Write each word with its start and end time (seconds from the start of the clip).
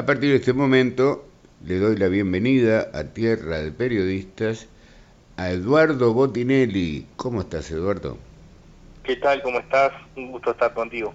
A 0.00 0.06
partir 0.06 0.30
de 0.30 0.36
este 0.36 0.54
momento 0.54 1.26
le 1.62 1.78
doy 1.78 1.94
la 1.94 2.08
bienvenida 2.08 2.88
a 2.94 3.04
Tierra 3.04 3.58
de 3.58 3.70
Periodistas 3.70 4.66
a 5.36 5.50
Eduardo 5.50 6.14
Botinelli. 6.14 7.04
¿Cómo 7.16 7.42
estás, 7.42 7.70
Eduardo? 7.70 8.16
¿Qué 9.04 9.16
tal? 9.16 9.42
¿Cómo 9.42 9.58
estás? 9.58 9.92
Un 10.16 10.32
gusto 10.32 10.52
estar 10.52 10.72
contigo. 10.72 11.12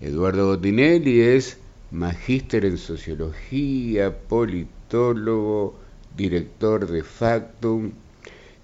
Eduardo 0.00 0.46
Botinelli 0.46 1.20
es 1.20 1.58
magíster 1.90 2.64
en 2.64 2.78
sociología, 2.78 4.16
politólogo, 4.16 5.78
director 6.16 6.86
de 6.86 7.02
Factum. 7.02 7.92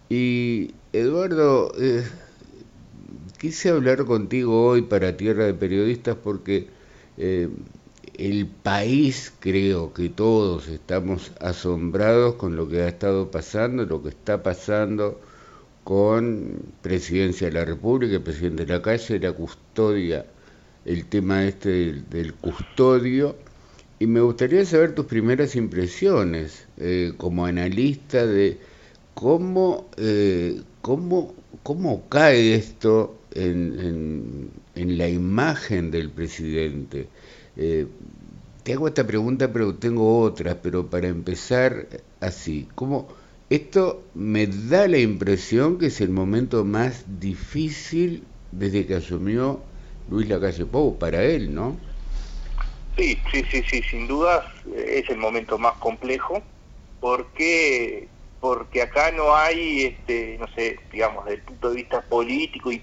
Y 0.09 0.71
Eduardo, 0.95 1.71
eh, 1.79 2.09
quise 3.39 3.69
hablar 3.69 4.07
contigo 4.07 4.69
hoy 4.69 4.81
para 4.81 5.19
Tierra 5.19 5.45
de 5.45 5.53
Periodistas 5.53 6.17
porque 6.17 6.69
eh, 7.19 7.51
el 8.19 8.47
país, 8.47 9.33
creo 9.41 9.93
que 9.93 10.09
todos 10.09 10.69
estamos 10.69 11.33
asombrados 11.41 12.35
con 12.37 12.57
lo 12.57 12.69
que 12.69 12.83
ha 12.83 12.89
estado 12.89 13.31
pasando, 13.31 13.85
lo 13.85 14.03
que 14.03 14.11
está 14.11 14.43
pasando 14.43 15.21
con 15.85 16.63
Presidencia 16.83 17.49
de 17.49 17.55
la 17.55 17.65
República, 17.65 18.21
presidente 18.21 18.67
de 18.67 18.73
la 18.75 18.83
calle, 18.83 19.19
la 19.19 19.33
custodia, 19.33 20.27
el 20.85 21.07
tema 21.07 21.45
este 21.45 22.03
del, 22.11 22.35
custodio. 22.35 23.37
Y 23.99 24.07
me 24.07 24.21
gustaría 24.21 24.65
saber 24.65 24.95
tus 24.95 25.07
primeras 25.07 25.57
impresiones 25.57 26.67
eh, 26.79 27.13
como 27.17 27.45
analista 27.45 28.27
de 28.27 28.59
cómo, 29.15 29.91
eh, 29.97 30.63
cómo, 30.81 31.35
cómo 31.63 32.09
cae 32.09 32.55
esto 32.55 33.19
en, 33.35 34.51
en, 34.75 34.99
la 34.99 35.09
imagen 35.09 35.91
del 35.91 36.11
presidente. 36.11 37.09
Eh, 37.63 37.87
te 38.63 38.73
hago 38.73 38.89
esta 38.89 39.07
pregunta, 39.07 39.53
pero 39.53 39.75
tengo 39.75 40.21
otra, 40.21 40.63
pero 40.63 40.89
para 40.89 41.09
empezar 41.09 41.89
así, 42.21 42.67
¿cómo 42.75 43.07
esto 43.51 44.03
me 44.15 44.47
da 44.47 44.89
la 44.89 44.97
impresión 44.97 45.79
que 45.79 45.87
es 45.87 46.01
el 46.01 46.09
momento 46.09 46.65
más 46.65 47.05
difícil 47.21 48.25
desde 48.51 48.87
que 48.87 48.95
asumió 48.95 49.61
Luis 50.09 50.27
Lacalle 50.27 50.65
Pou 50.65 50.99
para 50.99 51.23
él, 51.23 51.55
¿no? 51.55 51.77
Sí, 52.97 53.19
sí, 53.31 53.45
sí, 53.51 53.63
sí, 53.71 53.83
sin 53.91 54.09
dudas 54.09 54.43
es 54.75 55.11
el 55.11 55.19
momento 55.19 55.59
más 55.59 55.75
complejo 55.75 56.43
porque 56.99 58.09
porque 58.41 58.81
acá 58.81 59.11
no 59.11 59.37
hay, 59.37 59.83
este, 59.85 60.39
no 60.41 60.47
sé, 60.55 60.79
digamos, 60.91 61.27
desde 61.27 61.41
el 61.41 61.45
punto 61.45 61.69
de 61.69 61.77
vista 61.77 62.01
político 62.01 62.73
y 62.73 62.83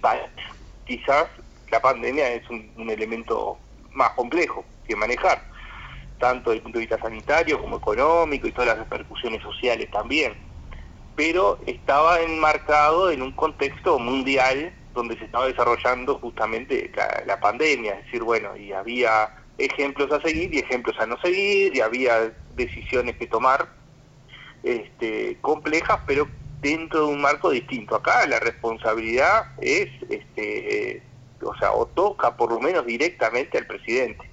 quizás 0.85 1.25
la 1.71 1.81
pandemia 1.81 2.31
es 2.31 2.47
un 2.47 2.87
elemento 2.91 3.57
más 3.97 4.11
complejo 4.11 4.63
que 4.87 4.95
manejar, 4.95 5.43
tanto 6.19 6.51
desde 6.51 6.57
el 6.57 6.63
punto 6.63 6.79
de 6.79 6.85
vista 6.85 6.99
sanitario 6.99 7.59
como 7.59 7.77
económico 7.77 8.47
y 8.47 8.51
todas 8.51 8.69
las 8.69 8.77
repercusiones 8.79 9.41
sociales 9.41 9.89
también. 9.91 10.33
Pero 11.15 11.59
estaba 11.65 12.21
enmarcado 12.21 13.09
en 13.09 13.23
un 13.23 13.31
contexto 13.31 13.97
mundial 13.97 14.73
donde 14.93 15.17
se 15.17 15.25
estaba 15.25 15.47
desarrollando 15.47 16.17
justamente 16.19 16.91
la, 17.25 17.39
pandemia, 17.39 17.93
es 17.93 18.05
decir, 18.05 18.23
bueno, 18.23 18.55
y 18.55 18.71
había 18.71 19.35
ejemplos 19.57 20.11
a 20.11 20.21
seguir 20.21 20.53
y 20.53 20.59
ejemplos 20.59 20.95
a 20.99 21.05
no 21.05 21.19
seguir, 21.21 21.75
y 21.75 21.81
había 21.81 22.31
decisiones 22.55 23.15
que 23.17 23.27
tomar 23.27 23.67
este, 24.63 25.37
complejas, 25.41 25.99
pero 26.07 26.27
dentro 26.61 27.07
de 27.07 27.13
un 27.13 27.21
marco 27.21 27.51
distinto. 27.51 27.95
Acá 27.95 28.25
la 28.27 28.39
responsabilidad 28.39 29.51
es, 29.61 29.89
este, 30.09 31.03
o 31.41 31.55
sea, 31.57 31.71
o 31.73 31.85
toca 31.85 32.35
por 32.35 32.51
lo 32.51 32.59
menos 32.59 32.85
directamente 32.85 33.57
al 33.57 33.67
presidente 33.67 34.27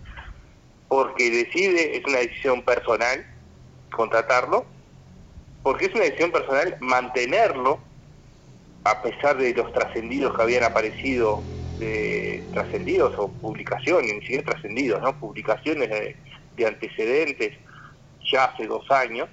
porque 0.95 1.29
decide, 1.29 1.97
es 1.97 2.05
una 2.05 2.19
decisión 2.19 2.63
personal 2.63 3.27
contratarlo, 3.91 4.65
porque 5.65 5.87
es 5.87 5.95
una 5.95 6.05
decisión 6.05 6.31
personal 6.31 6.77
mantenerlo, 6.81 7.81
a 8.85 9.03
pesar 9.03 9.37
de 9.39 9.53
los 9.55 9.73
trascendidos 9.73 10.37
que 10.37 10.43
habían 10.43 10.63
aparecido, 10.63 11.43
de, 11.81 12.45
trascendidos 12.53 13.13
o 13.19 13.29
publicaciones, 13.29 14.15
ni 14.15 14.21
siquiera 14.21 14.53
trascendidos, 14.53 15.03
¿no? 15.03 15.19
publicaciones 15.19 15.91
de, 15.91 16.67
antecedentes 16.67 17.59
ya 18.31 18.45
hace 18.45 18.67
dos 18.69 18.89
años, 18.91 19.29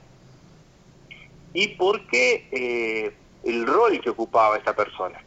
y 1.53 1.67
porque 1.69 2.47
eh, 2.51 3.13
el 3.43 3.67
rol 3.67 4.01
que 4.01 4.09
ocupaba 4.09 4.57
esta 4.57 4.75
persona, 4.75 5.23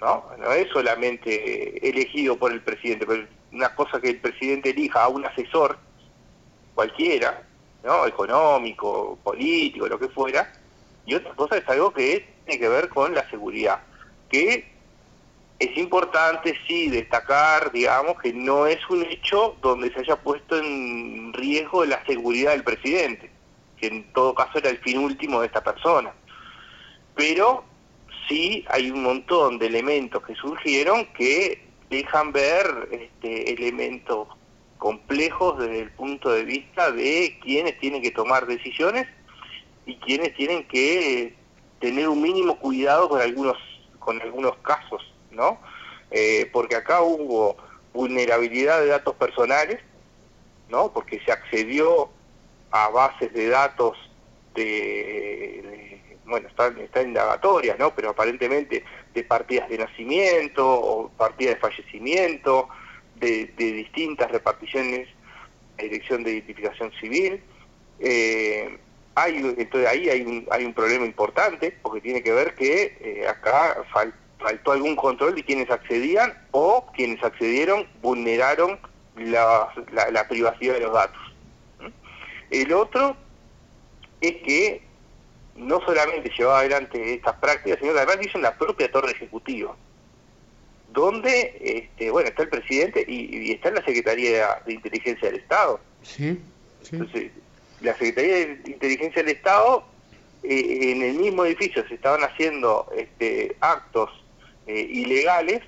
¿no? 0.00 0.24
no 0.38 0.52
es 0.52 0.68
solamente 0.70 1.88
elegido 1.88 2.36
por 2.36 2.52
el 2.52 2.60
presidente, 2.60 3.06
pero 3.06 3.26
una 3.52 3.74
cosa 3.74 4.00
que 4.00 4.10
el 4.10 4.20
presidente 4.20 4.70
elija 4.70 5.04
a 5.04 5.08
un 5.08 5.24
asesor 5.24 5.78
cualquiera, 6.74 7.42
¿no? 7.82 8.06
económico, 8.06 9.18
político, 9.22 9.88
lo 9.88 9.98
que 9.98 10.08
fuera, 10.08 10.52
y 11.06 11.14
otra 11.14 11.34
cosa 11.34 11.56
es 11.56 11.68
algo 11.68 11.92
que 11.92 12.28
tiene 12.44 12.60
que 12.60 12.68
ver 12.68 12.88
con 12.88 13.14
la 13.14 13.28
seguridad, 13.30 13.80
que 14.28 14.76
es 15.58 15.76
importante 15.78 16.54
sí 16.66 16.90
destacar, 16.90 17.72
digamos, 17.72 18.20
que 18.20 18.32
no 18.32 18.66
es 18.66 18.78
un 18.90 19.02
hecho 19.04 19.56
donde 19.62 19.90
se 19.92 20.00
haya 20.00 20.16
puesto 20.16 20.58
en 20.58 21.32
riesgo 21.32 21.84
la 21.86 22.04
seguridad 22.04 22.50
del 22.50 22.64
presidente, 22.64 23.30
que 23.78 23.86
en 23.86 24.12
todo 24.12 24.34
caso 24.34 24.58
era 24.58 24.68
el 24.68 24.78
fin 24.78 24.98
último 24.98 25.40
de 25.40 25.46
esta 25.46 25.64
persona. 25.64 26.12
Pero 27.14 27.64
sí 28.28 28.64
hay 28.68 28.90
un 28.90 29.02
montón 29.02 29.58
de 29.58 29.66
elementos 29.66 30.22
que 30.24 30.34
surgieron 30.34 31.06
que 31.14 31.62
dejan 31.90 32.32
ver 32.32 32.88
este, 32.90 33.52
elementos 33.52 34.28
complejos 34.78 35.58
desde 35.58 35.80
el 35.80 35.90
punto 35.92 36.30
de 36.30 36.44
vista 36.44 36.92
de 36.92 37.38
quienes 37.42 37.78
tienen 37.78 38.02
que 38.02 38.10
tomar 38.10 38.46
decisiones 38.46 39.06
y 39.86 39.96
quienes 39.96 40.34
tienen 40.34 40.66
que 40.68 41.34
tener 41.80 42.08
un 42.08 42.20
mínimo 42.20 42.58
cuidado 42.58 43.08
con 43.08 43.20
algunos 43.20 43.56
con 43.98 44.20
algunos 44.22 44.56
casos, 44.58 45.02
¿no? 45.32 45.58
Eh, 46.12 46.48
porque 46.52 46.76
acá 46.76 47.02
hubo 47.02 47.56
vulnerabilidad 47.92 48.80
de 48.80 48.86
datos 48.86 49.16
personales, 49.16 49.80
¿no? 50.68 50.92
Porque 50.92 51.20
se 51.24 51.32
accedió 51.32 52.08
a 52.70 52.88
bases 52.90 53.32
de 53.32 53.48
datos 53.48 53.96
de, 54.54 56.00
bueno, 56.26 56.48
están, 56.48 56.78
está 56.78 57.02
indagatorias, 57.02 57.78
¿no? 57.78 57.94
Pero 57.94 58.10
aparentemente 58.10 58.84
de 59.14 59.24
partidas 59.24 59.68
de 59.68 59.78
nacimiento 59.78 60.68
o 60.68 61.08
partidas 61.10 61.54
de 61.54 61.60
fallecimiento, 61.60 62.68
de, 63.16 63.46
distintas 63.56 64.30
reparticiones 64.30 65.08
la 65.78 65.84
Dirección 65.84 66.24
de 66.24 66.32
Identificación 66.32 66.90
Civil. 67.00 67.42
Eh, 68.00 68.78
hay, 69.14 69.36
entonces 69.36 69.88
ahí 69.88 70.08
hay 70.10 70.22
un, 70.22 70.46
hay 70.50 70.64
un 70.64 70.74
problema 70.74 71.06
importante 71.06 71.76
porque 71.82 72.00
tiene 72.00 72.22
que 72.22 72.32
ver 72.32 72.54
que 72.54 72.96
eh, 73.00 73.26
acá 73.28 73.82
faltó 74.38 74.72
algún 74.72 74.96
control 74.96 75.34
de 75.34 75.44
quienes 75.44 75.70
accedían 75.70 76.34
o 76.50 76.86
quienes 76.94 77.22
accedieron 77.22 77.86
vulneraron 78.02 78.78
la, 79.16 79.72
la, 80.12 80.28
privacidad 80.28 80.74
de 80.74 80.80
los 80.80 80.92
datos. 80.92 81.20
El 82.50 82.72
otro 82.72 83.16
es 84.20 84.36
que 84.42 84.85
no 85.56 85.80
solamente 85.80 86.30
llevaba 86.36 86.60
adelante 86.60 87.14
estas 87.14 87.34
prácticas, 87.36 87.78
sino 87.80 87.92
que 87.92 88.00
además 88.00 88.26
hizo 88.26 88.38
en 88.38 88.42
la 88.42 88.56
propia 88.56 88.90
torre 88.90 89.12
ejecutiva, 89.12 89.74
donde 90.92 91.56
este, 91.60 92.10
bueno 92.10 92.28
está 92.28 92.42
el 92.42 92.48
presidente 92.48 93.04
y, 93.06 93.52
está 93.52 93.68
en 93.68 93.76
la 93.76 93.84
Secretaría 93.84 94.62
de 94.66 94.74
Inteligencia 94.74 95.30
del 95.30 95.40
Estado. 95.40 95.80
Sí, 96.02 96.40
Entonces, 96.92 97.32
la 97.80 97.92
Secretaría 97.92 98.34
de 98.34 98.70
Inteligencia 98.70 99.22
del 99.22 99.36
Estado, 99.36 99.84
eh, 100.42 100.92
en 100.92 101.02
el 101.02 101.14
mismo 101.14 101.44
edificio 101.44 101.86
se 101.88 101.94
estaban 101.94 102.22
haciendo 102.22 102.90
este, 102.96 103.56
actos 103.60 104.10
eh, 104.66 104.80
ilegales 104.90 105.62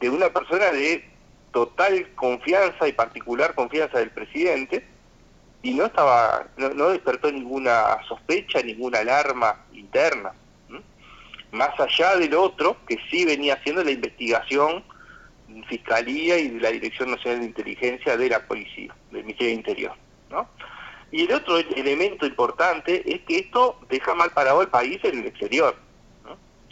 de 0.00 0.10
una 0.10 0.30
persona 0.30 0.70
de 0.72 1.04
total 1.52 2.08
confianza 2.14 2.88
y 2.88 2.92
particular 2.92 3.54
confianza 3.54 3.98
del 3.98 4.10
presidente, 4.10 4.84
y 5.62 5.74
no 5.74 5.86
estaba 5.86 6.46
no, 6.56 6.90
despertó 6.90 7.30
ninguna 7.30 7.98
sospecha, 8.08 8.62
ninguna 8.62 9.00
alarma 9.00 9.64
interna. 9.72 10.32
Más 11.52 11.78
allá 11.80 12.16
del 12.16 12.34
otro, 12.34 12.76
que 12.86 12.96
sí 13.10 13.24
venía 13.24 13.54
haciendo 13.54 13.82
la 13.82 13.90
investigación 13.90 14.84
Fiscalía 15.68 16.38
y 16.38 16.48
de 16.48 16.60
la 16.60 16.70
Dirección 16.70 17.10
Nacional 17.10 17.40
de 17.40 17.46
Inteligencia 17.46 18.16
de 18.16 18.28
la 18.28 18.46
Policía, 18.46 18.94
del 19.10 19.24
Ministerio 19.24 19.48
de 19.48 19.56
Interior. 19.56 19.92
¿no? 20.30 20.48
Y 21.10 21.22
el 21.22 21.32
otro 21.32 21.58
elemento 21.58 22.24
importante 22.24 23.02
es 23.12 23.22
que 23.22 23.38
esto 23.38 23.80
deja 23.88 24.14
mal 24.14 24.30
parado 24.30 24.60
al 24.60 24.68
país 24.68 25.00
en 25.02 25.20
el 25.20 25.26
exterior. 25.26 25.74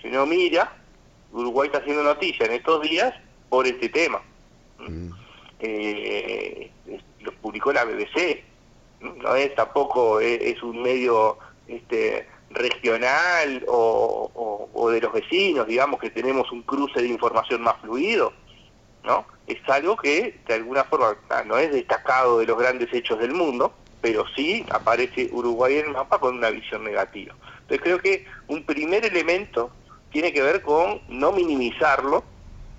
Si 0.00 0.08
uno 0.08 0.26
mira, 0.26 0.72
Uruguay 1.32 1.66
está 1.66 1.78
haciendo 1.78 2.04
noticia 2.04 2.46
en 2.46 2.52
estos 2.52 2.82
días 2.82 3.12
por 3.48 3.66
este 3.66 3.88
tema. 3.88 4.22
Mm. 4.78 5.10
Eh, 5.58 6.70
lo 7.20 7.32
publicó 7.32 7.72
la 7.72 7.84
BBC, 7.84 8.44
no 9.00 9.34
es 9.34 9.54
tampoco 9.54 10.20
es, 10.20 10.62
un 10.62 10.82
medio 10.82 11.38
este, 11.66 12.26
regional 12.50 13.64
o, 13.68 14.90
de 14.90 15.00
los 15.00 15.12
vecinos, 15.12 15.66
digamos 15.66 16.00
que 16.00 16.10
tenemos 16.10 16.50
un 16.50 16.62
cruce 16.62 17.00
de 17.00 17.08
información 17.08 17.62
más 17.62 17.76
fluido. 17.80 18.32
¿no? 19.04 19.26
Es 19.46 19.58
algo 19.68 19.96
que 19.96 20.38
de 20.46 20.54
alguna 20.54 20.84
forma 20.84 21.16
ah, 21.30 21.42
no 21.44 21.56
es 21.58 21.72
destacado 21.72 22.38
de 22.38 22.46
los 22.46 22.58
grandes 22.58 22.92
hechos 22.92 23.18
del 23.18 23.32
mundo, 23.32 23.72
pero 24.00 24.24
sí 24.34 24.64
aparece 24.70 25.28
Uruguay 25.32 25.78
en 25.78 25.86
el 25.86 25.92
mapa 25.92 26.18
con 26.18 26.36
una 26.36 26.50
visión 26.50 26.84
negativa. 26.84 27.34
Entonces 27.60 27.80
creo 27.80 27.98
que 27.98 28.26
un 28.46 28.64
primer 28.64 29.04
elemento 29.04 29.70
tiene 30.10 30.32
que 30.32 30.42
ver 30.42 30.62
con 30.62 31.00
no 31.08 31.32
minimizarlo, 31.32 32.24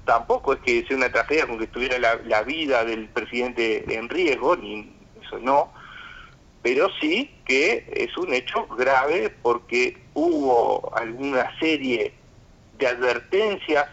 tampoco 0.06 0.54
es 0.54 0.60
que 0.62 0.86
sea 0.86 0.98
una 0.98 1.12
tragedia 1.12 1.46
con 1.46 1.58
que 1.58 1.66
estuviera 1.66 2.00
la, 2.00 2.42
vida 2.42 2.84
del 2.84 3.08
presidente 3.10 3.84
en 3.96 4.10
riesgo, 4.10 4.56
ni 4.56 4.92
eso 5.24 5.38
no, 5.40 5.72
pero 6.62 6.90
sí 7.00 7.34
que 7.46 7.86
es 7.94 8.18
un 8.18 8.34
hecho 8.34 8.68
grave 8.68 9.34
porque 9.42 9.98
hubo 10.14 10.96
alguna 10.96 11.58
serie 11.60 12.14
de 12.78 12.88
advertencias 12.88 13.88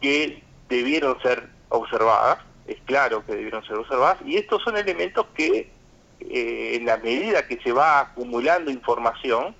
que 0.00 0.42
debieron 0.68 1.20
ser 1.20 1.48
observadas, 1.68 2.38
es 2.66 2.78
claro 2.84 3.24
que 3.24 3.34
debieron 3.34 3.64
ser 3.64 3.76
observadas, 3.76 4.18
y 4.24 4.36
estos 4.36 4.62
son 4.62 4.76
elementos 4.76 5.26
que 5.34 5.70
eh, 6.20 6.76
en 6.76 6.86
la 6.86 6.96
medida 6.98 7.46
que 7.46 7.58
se 7.60 7.72
va 7.72 8.00
acumulando 8.00 8.70
información, 8.70 9.54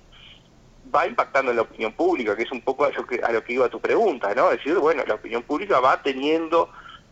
va 0.93 1.07
impactando 1.07 1.51
en 1.51 1.57
la 1.57 1.63
opinión 1.63 1.93
pública, 1.93 2.35
que 2.35 2.43
es 2.43 2.51
un 2.51 2.61
poco 2.61 2.85
a 2.85 2.89
lo 2.89 3.05
que, 3.05 3.21
a 3.21 3.31
lo 3.31 3.43
que 3.43 3.53
iba 3.53 3.69
tu 3.69 3.79
pregunta, 3.79 4.33
¿no? 4.33 4.51
Es 4.51 4.57
decir, 4.57 4.75
bueno, 4.75 5.03
la 5.05 5.15
opinión 5.15 5.43
pública 5.43 5.79
va 5.79 6.01
teniendo 6.01 6.69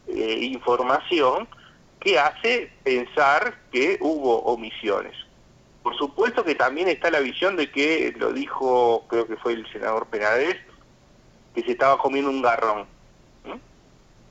eh, 0.07 0.39
información 0.41 1.47
que 1.99 2.19
hace 2.19 2.71
pensar 2.83 3.57
que 3.71 3.97
hubo 4.01 4.39
omisiones. 4.43 5.15
Por 5.83 5.95
supuesto 5.97 6.43
que 6.43 6.55
también 6.55 6.87
está 6.87 7.09
la 7.09 7.19
visión 7.19 7.55
de 7.55 7.71
que, 7.71 8.13
lo 8.17 8.33
dijo, 8.33 9.05
creo 9.07 9.27
que 9.27 9.37
fue 9.37 9.53
el 9.53 9.71
senador 9.71 10.07
Penades, 10.07 10.57
que 11.55 11.63
se 11.63 11.71
estaba 11.71 11.97
comiendo 11.97 12.29
un 12.29 12.41
garrón, 12.41 12.85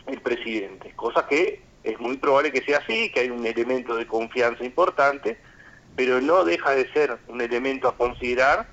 el 0.06 0.20
presidente, 0.20 0.92
cosa 0.94 1.26
que 1.26 1.60
es 1.82 1.98
muy 1.98 2.16
probable 2.16 2.52
que 2.52 2.62
sea 2.62 2.78
así, 2.78 3.10
que 3.10 3.20
hay 3.20 3.30
un 3.30 3.44
elemento 3.46 3.96
de 3.96 4.06
confianza 4.06 4.64
importante, 4.64 5.38
pero 5.96 6.20
no 6.20 6.44
deja 6.44 6.72
de 6.72 6.92
ser 6.92 7.18
un 7.28 7.40
elemento 7.40 7.88
a 7.88 7.96
considerar 7.96 8.68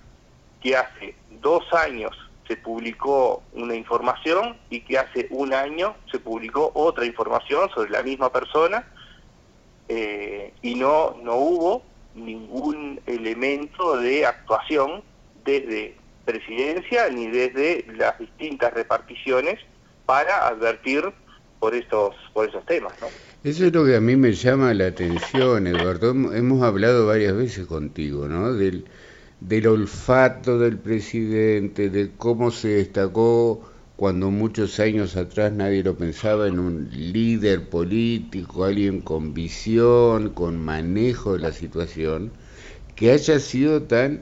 que 0.62 0.76
hace 0.76 1.16
dos 1.42 1.64
años 1.74 2.16
se 2.48 2.58
publicó 2.58 3.44
una 3.54 3.76
información 3.76 4.58
y 4.70 4.82
que 4.82 4.98
hace 4.98 5.28
un 5.30 5.54
año 5.54 5.96
se 6.12 6.20
publicó 6.20 6.72
otra 6.74 7.06
información 7.06 7.70
sobre 7.74 7.92
la 7.92 8.04
misma 8.04 8.32
persona 8.32 8.86
eh, 9.88 10.54
y 10.62 10.76
no, 10.76 11.16
no 11.24 11.36
hubo 11.36 11.84
ningún 12.16 13.00
elemento 13.06 13.98
de 13.98 14.26
actuación 14.26 15.04
desde 15.46 15.96
presidencia 16.26 17.10
ni 17.10 17.28
desde 17.28 17.86
las 17.98 18.18
distintas 18.20 18.74
reparticiones 18.74 19.60
para 20.06 20.48
advertir 20.48 21.12
por 21.60 21.74
estos 21.76 22.16
por 22.34 22.48
esos 22.48 22.66
temas 22.66 22.94
eso 23.44 23.66
es 23.66 23.74
lo 23.74 23.84
que 23.84 23.98
a 23.98 24.00
mí 24.00 24.16
me 24.16 24.32
llama 24.32 24.74
la 24.74 24.88
atención 24.88 25.68
Eduardo. 25.68 26.12
Hemos 26.34 26.64
hablado 26.64 27.08
varias 27.08 27.36
veces 27.36 27.68
contigo 27.68 28.30
no 28.30 28.54
del 28.54 28.86
del 29.48 29.68
olfato 29.68 30.58
del 30.58 30.78
presidente, 30.78 31.90
de 31.90 32.12
cómo 32.18 32.50
se 32.50 32.70
destacó 32.70 33.62
cuando 33.98 34.32
muchos 34.32 34.80
años 34.80 35.18
atrás 35.18 35.52
nadie 35.52 35.84
lo 35.84 35.96
pensaba 35.98 36.48
en 36.48 36.60
un 36.60 36.90
líder 36.92 37.70
político, 37.70 38.64
alguien 38.64 39.02
con 39.02 39.34
visión, 39.34 40.30
con 40.30 40.60
manejo 40.60 41.34
de 41.34 41.40
la 41.40 41.52
situación, 41.52 42.32
que 42.96 43.12
haya 43.12 43.40
sido 43.40 43.84
tan 43.84 44.22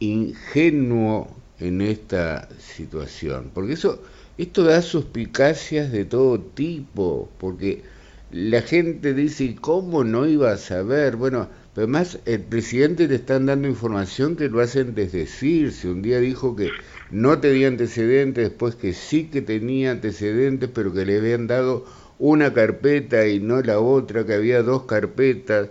ingenuo 0.00 1.28
en 1.60 1.82
esta 1.82 2.48
situación. 2.58 3.50
Porque 3.52 3.74
eso, 3.74 4.02
esto 4.38 4.64
da 4.64 4.80
suspicacias 4.80 5.92
de 5.92 6.04
todo 6.06 6.40
tipo, 6.40 7.28
porque 7.38 7.82
la 8.30 8.62
gente 8.62 9.12
dice, 9.12 9.54
¿cómo 9.60 10.02
no 10.02 10.26
iba 10.26 10.50
a 10.50 10.56
saber? 10.56 11.16
Bueno, 11.16 11.48
pero 11.74 11.86
además, 11.86 12.18
el 12.26 12.40
presidente 12.40 13.08
le 13.08 13.14
están 13.14 13.46
dando 13.46 13.66
información 13.66 14.36
que 14.36 14.48
lo 14.48 14.60
hacen 14.60 14.94
desdecirse. 14.94 15.88
Un 15.88 16.02
día 16.02 16.20
dijo 16.20 16.54
que 16.54 16.68
no 17.10 17.38
tenía 17.38 17.68
antecedentes, 17.68 18.50
después 18.50 18.74
que 18.74 18.92
sí 18.92 19.28
que 19.28 19.40
tenía 19.40 19.92
antecedentes, 19.92 20.68
pero 20.72 20.92
que 20.92 21.06
le 21.06 21.16
habían 21.16 21.46
dado 21.46 21.86
una 22.18 22.52
carpeta 22.52 23.26
y 23.26 23.40
no 23.40 23.62
la 23.62 23.80
otra, 23.80 24.26
que 24.26 24.34
había 24.34 24.62
dos 24.62 24.82
carpetas. 24.84 25.70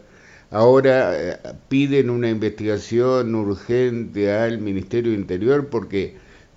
Ahora 0.50 1.13
eh, 1.15 1.38
piden 1.69 2.09
una 2.09 2.30
investigación 2.30 3.36
urgente 3.36 4.33
al 4.33 4.59
Ministerio 4.59 5.13
Interior 5.13 5.68
porque 5.68 6.15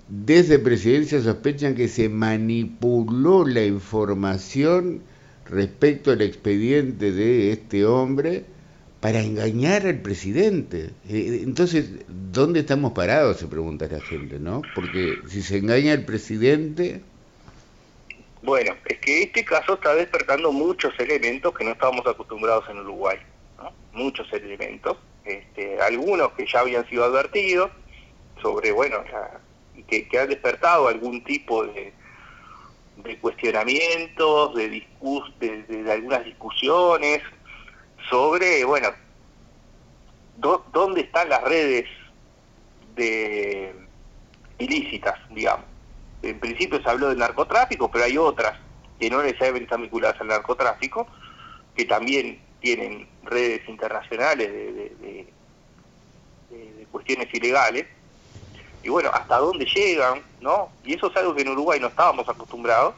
desde 0.08 0.58
presidencia 0.58 1.20
sospechan 1.20 1.74
que 1.74 1.88
se 1.88 2.08
manipuló 2.08 3.46
la 3.46 3.64
información 3.64 5.02
respecto 5.48 6.12
al 6.12 6.22
expediente 6.22 7.12
de 7.12 7.52
este 7.52 7.84
hombre 7.84 8.44
para 9.04 9.20
engañar 9.20 9.86
al 9.86 9.98
presidente. 9.98 10.92
Eh, 11.10 11.42
entonces, 11.42 11.90
¿dónde 12.08 12.60
estamos 12.60 12.92
parados? 12.92 13.36
Se 13.36 13.46
pregunta 13.46 13.86
la 13.86 14.00
gente, 14.00 14.38
¿no? 14.38 14.62
Porque 14.74 15.18
si 15.28 15.42
se 15.42 15.58
engaña 15.58 15.92
al 15.92 16.06
presidente... 16.06 17.02
Bueno, 18.42 18.74
es 18.86 18.98
que 19.00 19.24
este 19.24 19.44
caso 19.44 19.74
está 19.74 19.94
despertando 19.94 20.50
muchos 20.52 20.98
elementos 20.98 21.52
que 21.52 21.64
no 21.64 21.72
estábamos 21.72 22.06
acostumbrados 22.06 22.64
en 22.70 22.78
Uruguay, 22.78 23.18
¿no? 23.58 23.74
Muchos 23.92 24.32
elementos, 24.32 24.96
este, 25.26 25.78
algunos 25.82 26.32
que 26.32 26.46
ya 26.50 26.60
habían 26.60 26.88
sido 26.88 27.04
advertidos 27.04 27.72
sobre, 28.40 28.72
bueno, 28.72 29.04
que, 29.86 30.08
que 30.08 30.18
han 30.18 30.30
despertado 30.30 30.88
algún 30.88 31.22
tipo 31.24 31.66
de, 31.66 31.92
de 33.04 33.18
cuestionamientos, 33.18 34.54
de, 34.54 34.70
discus, 34.70 35.30
de 35.38 35.92
algunas 35.92 36.24
discusiones, 36.24 37.20
sobre, 38.08 38.64
bueno, 38.64 38.88
dónde 40.72 41.02
están 41.02 41.28
las 41.28 41.42
redes 41.42 41.88
de 42.96 43.74
ilícitas, 44.58 45.14
digamos. 45.30 45.66
En 46.22 46.38
principio 46.40 46.82
se 46.82 46.88
habló 46.88 47.08
del 47.08 47.18
narcotráfico, 47.18 47.90
pero 47.90 48.04
hay 48.04 48.16
otras 48.16 48.58
que 48.98 49.10
no 49.10 49.22
necesariamente 49.22 49.64
están 49.64 49.82
vinculadas 49.82 50.20
al 50.20 50.28
narcotráfico, 50.28 51.06
que 51.76 51.84
también 51.84 52.40
tienen 52.60 53.08
redes 53.24 53.68
internacionales 53.68 54.50
de, 54.50 54.72
de, 54.72 55.26
de 56.50 56.86
cuestiones 56.90 57.32
ilegales. 57.34 57.86
Y 58.82 58.88
bueno, 58.88 59.10
hasta 59.12 59.38
dónde 59.38 59.64
llegan, 59.64 60.22
¿no? 60.40 60.70
Y 60.84 60.94
eso 60.94 61.10
es 61.10 61.16
algo 61.16 61.34
que 61.34 61.42
en 61.42 61.48
Uruguay 61.48 61.80
no 61.80 61.88
estábamos 61.88 62.28
acostumbrados, 62.28 62.94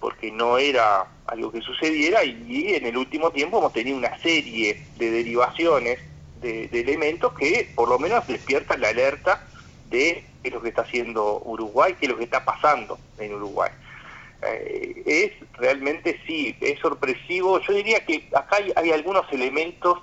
porque 0.00 0.32
no 0.32 0.58
era 0.58 1.06
algo 1.26 1.52
que 1.52 1.60
sucediera 1.60 2.24
y, 2.24 2.74
en 2.74 2.86
el 2.86 2.96
último 2.96 3.30
tiempo 3.30 3.58
hemos 3.58 3.72
tenido 3.72 3.96
una 3.96 4.18
serie 4.18 4.82
de 4.96 5.10
derivaciones 5.10 5.98
de, 6.40 6.68
elementos 6.72 7.34
que 7.34 7.70
por 7.74 7.88
lo 7.88 7.98
menos 7.98 8.26
despiertan 8.26 8.80
la 8.80 8.88
alerta 8.88 9.46
de 9.90 10.24
qué 10.42 10.48
es 10.48 10.54
lo 10.54 10.62
que 10.62 10.70
está 10.70 10.82
haciendo 10.82 11.42
Uruguay, 11.44 11.94
qué 12.00 12.06
es 12.06 12.12
lo 12.12 12.16
que 12.16 12.24
está 12.24 12.44
pasando 12.44 12.98
en 13.18 13.34
Uruguay. 13.34 13.70
Eh, 14.42 15.02
es 15.04 15.58
realmente 15.58 16.18
sí, 16.26 16.56
es 16.62 16.80
sorpresivo. 16.80 17.60
Yo 17.60 17.74
diría 17.74 18.02
que 18.06 18.26
acá 18.34 18.56
hay, 18.76 18.90
algunos 18.90 19.30
elementos 19.32 19.98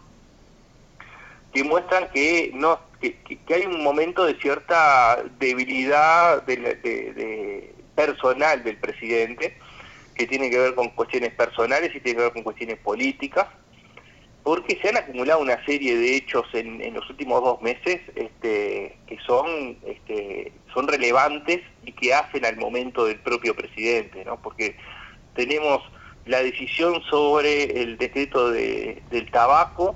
que 1.51 1.63
muestran 1.63 2.08
que 2.13 2.51
no 2.54 2.80
que, 3.01 3.18
hay 3.50 3.66
un 3.66 3.84
momento 3.84 4.25
de 4.25 4.36
cierta 4.36 5.24
debilidad 5.39 6.44
de 6.44 7.74
personal 7.96 8.63
del 8.63 8.77
presidente 8.77 9.58
que 10.18 10.28
tiene 10.28 10.50
que 10.50 10.58
ver 10.58 10.76
con 10.76 10.90
cuestiones 10.90 11.34
personales 11.34 11.96
y 11.96 12.00
tiene 12.00 12.18
que 12.18 12.24
ver 12.24 12.34
con 12.34 12.44
cuestiones 12.44 12.78
políticas, 12.80 13.48
porque 14.44 14.80
se 14.82 14.90
han 14.90 14.98
acumulado 14.98 15.42
una 15.42 15.64
serie 15.66 15.98
de 15.98 16.16
hechos 16.16 16.46
en, 16.54 16.94
los 16.94 17.10
últimos 17.10 17.44
dos 17.44 17.62
meses 17.62 18.00
este, 18.16 18.98
que 19.06 19.18
son, 19.26 19.78
este, 19.86 20.52
son 20.74 20.88
relevantes 20.88 21.62
y 21.84 21.92
que 21.92 22.14
hacen 22.14 22.46
al 22.46 22.58
momento 22.58 23.06
del 23.06 23.20
propio 23.20 23.56
presidente, 23.56 24.24
¿no? 24.26 24.42
porque 24.42 24.76
tenemos 25.36 25.82
la 26.26 26.42
decisión 26.42 27.02
sobre 27.10 27.82
el 27.82 27.98
decreto 27.98 28.52
de, 28.52 29.02
del 29.12 29.30
tabaco, 29.32 29.96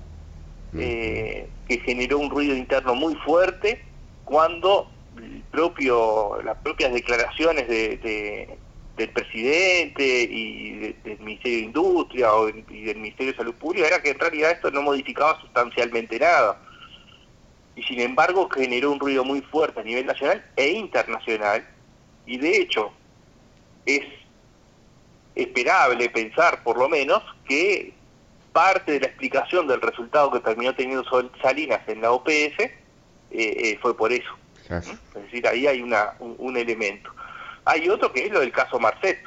eh, 0.77 1.47
que 1.67 1.79
generó 1.79 2.17
un 2.19 2.29
ruido 2.29 2.55
interno 2.55 2.95
muy 2.95 3.15
fuerte 3.15 3.83
cuando 4.23 4.89
el 5.17 5.43
propio, 5.51 6.41
las 6.43 6.57
propias 6.57 6.93
declaraciones 6.93 7.67
de, 7.67 8.57
del 8.97 9.09
presidente 9.09 10.03
y 10.03 10.93
del 11.03 11.19
Ministerio 11.19 11.57
de 11.57 11.63
Industria 11.65 12.29
y 12.69 12.83
del 12.83 12.97
Ministerio 12.97 13.31
de 13.31 13.37
Salud 13.37 13.55
Pública 13.55 13.87
era 13.87 14.01
que 14.01 14.09
en 14.11 14.19
realidad 14.19 14.51
esto 14.51 14.69
no 14.71 14.81
modificaba 14.81 15.39
sustancialmente 15.41 16.19
nada. 16.19 16.59
Y 17.75 17.83
sin 17.83 18.01
embargo 18.01 18.49
generó 18.49 18.91
un 18.91 18.99
ruido 18.99 19.23
muy 19.23 19.41
fuerte 19.41 19.79
a 19.79 19.83
nivel 19.83 20.05
nacional 20.05 20.45
e 20.55 20.69
internacional 20.69 21.65
y 22.25 22.37
de 22.37 22.57
hecho 22.57 22.91
es 23.85 24.03
esperable 25.35 26.09
pensar 26.09 26.61
por 26.63 26.77
lo 26.77 26.89
menos 26.89 27.23
que 27.47 27.93
parte 28.51 28.93
de 28.93 28.99
la 28.99 29.07
explicación 29.07 29.67
del 29.67 29.81
resultado 29.81 30.31
que 30.31 30.41
terminó 30.41 30.75
teniendo 30.75 31.05
Salinas 31.41 31.81
en 31.87 32.01
la 32.01 32.11
OPS 32.11 32.27
eh, 32.29 32.73
eh, 33.31 33.79
fue 33.81 33.95
por 33.95 34.11
eso. 34.11 34.29
Es 34.69 35.23
decir, 35.23 35.47
ahí 35.47 35.67
hay 35.67 35.81
una, 35.81 36.13
un 36.19 36.55
elemento. 36.55 37.11
Hay 37.65 37.87
otro 37.89 38.11
que 38.11 38.25
es 38.25 38.31
lo 38.31 38.39
del 38.39 38.51
caso 38.51 38.79
Marcet, 38.79 39.19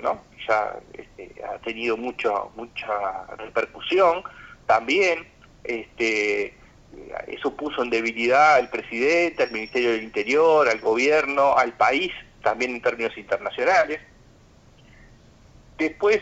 ¿no? 0.00 0.22
ya 0.46 0.76
este, 0.92 1.42
ha 1.44 1.58
tenido 1.58 1.96
mucho, 1.96 2.50
mucha 2.56 3.26
repercusión. 3.36 4.22
También 4.66 5.26
este, 5.64 6.54
eso 7.26 7.54
puso 7.56 7.82
en 7.82 7.90
debilidad 7.90 8.56
al 8.56 8.70
presidente, 8.70 9.42
al 9.42 9.50
Ministerio 9.50 9.92
del 9.92 10.02
Interior, 10.02 10.68
al 10.68 10.80
gobierno, 10.80 11.56
al 11.56 11.72
país, 11.74 12.12
también 12.42 12.72
en 12.72 12.82
términos 12.82 13.16
internacionales. 13.16 14.00
Después 15.78 16.20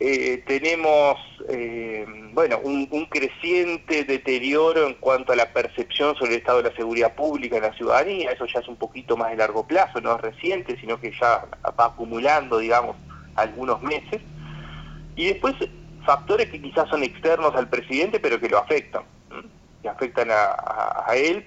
eh, 0.00 0.44
tenemos 0.46 1.16
eh, 1.48 2.06
bueno 2.32 2.60
un, 2.62 2.86
creciente 3.06 4.04
deterioro 4.04 4.86
en 4.86 4.94
cuanto 4.94 5.32
a 5.32 5.36
la 5.36 5.52
percepción 5.52 6.14
sobre 6.14 6.34
el 6.34 6.38
estado 6.38 6.62
de 6.62 6.70
la 6.70 6.76
seguridad 6.76 7.16
pública 7.16 7.56
en 7.56 7.62
la 7.62 7.72
ciudadanía, 7.72 8.30
eso 8.30 8.46
ya 8.46 8.60
es 8.60 8.68
un 8.68 8.76
poquito 8.76 9.16
más 9.16 9.30
de 9.30 9.36
largo 9.36 9.66
plazo, 9.66 10.00
no 10.00 10.14
es 10.14 10.20
reciente, 10.20 10.78
sino 10.80 11.00
que 11.00 11.10
ya 11.10 11.46
va 11.78 11.86
acumulando, 11.86 12.58
digamos, 12.58 12.96
algunos 13.34 13.82
meses. 13.82 14.20
Y 15.16 15.26
después 15.26 15.56
factores 16.06 16.48
que 16.48 16.62
quizás 16.62 16.88
son 16.88 17.02
externos 17.02 17.54
al 17.56 17.68
presidente, 17.68 18.20
pero 18.20 18.38
que 18.38 18.48
lo 18.48 18.58
afectan, 18.58 19.02
que 19.82 19.88
afectan 19.88 20.30
a, 20.30 21.04
a 21.06 21.16
él. 21.16 21.44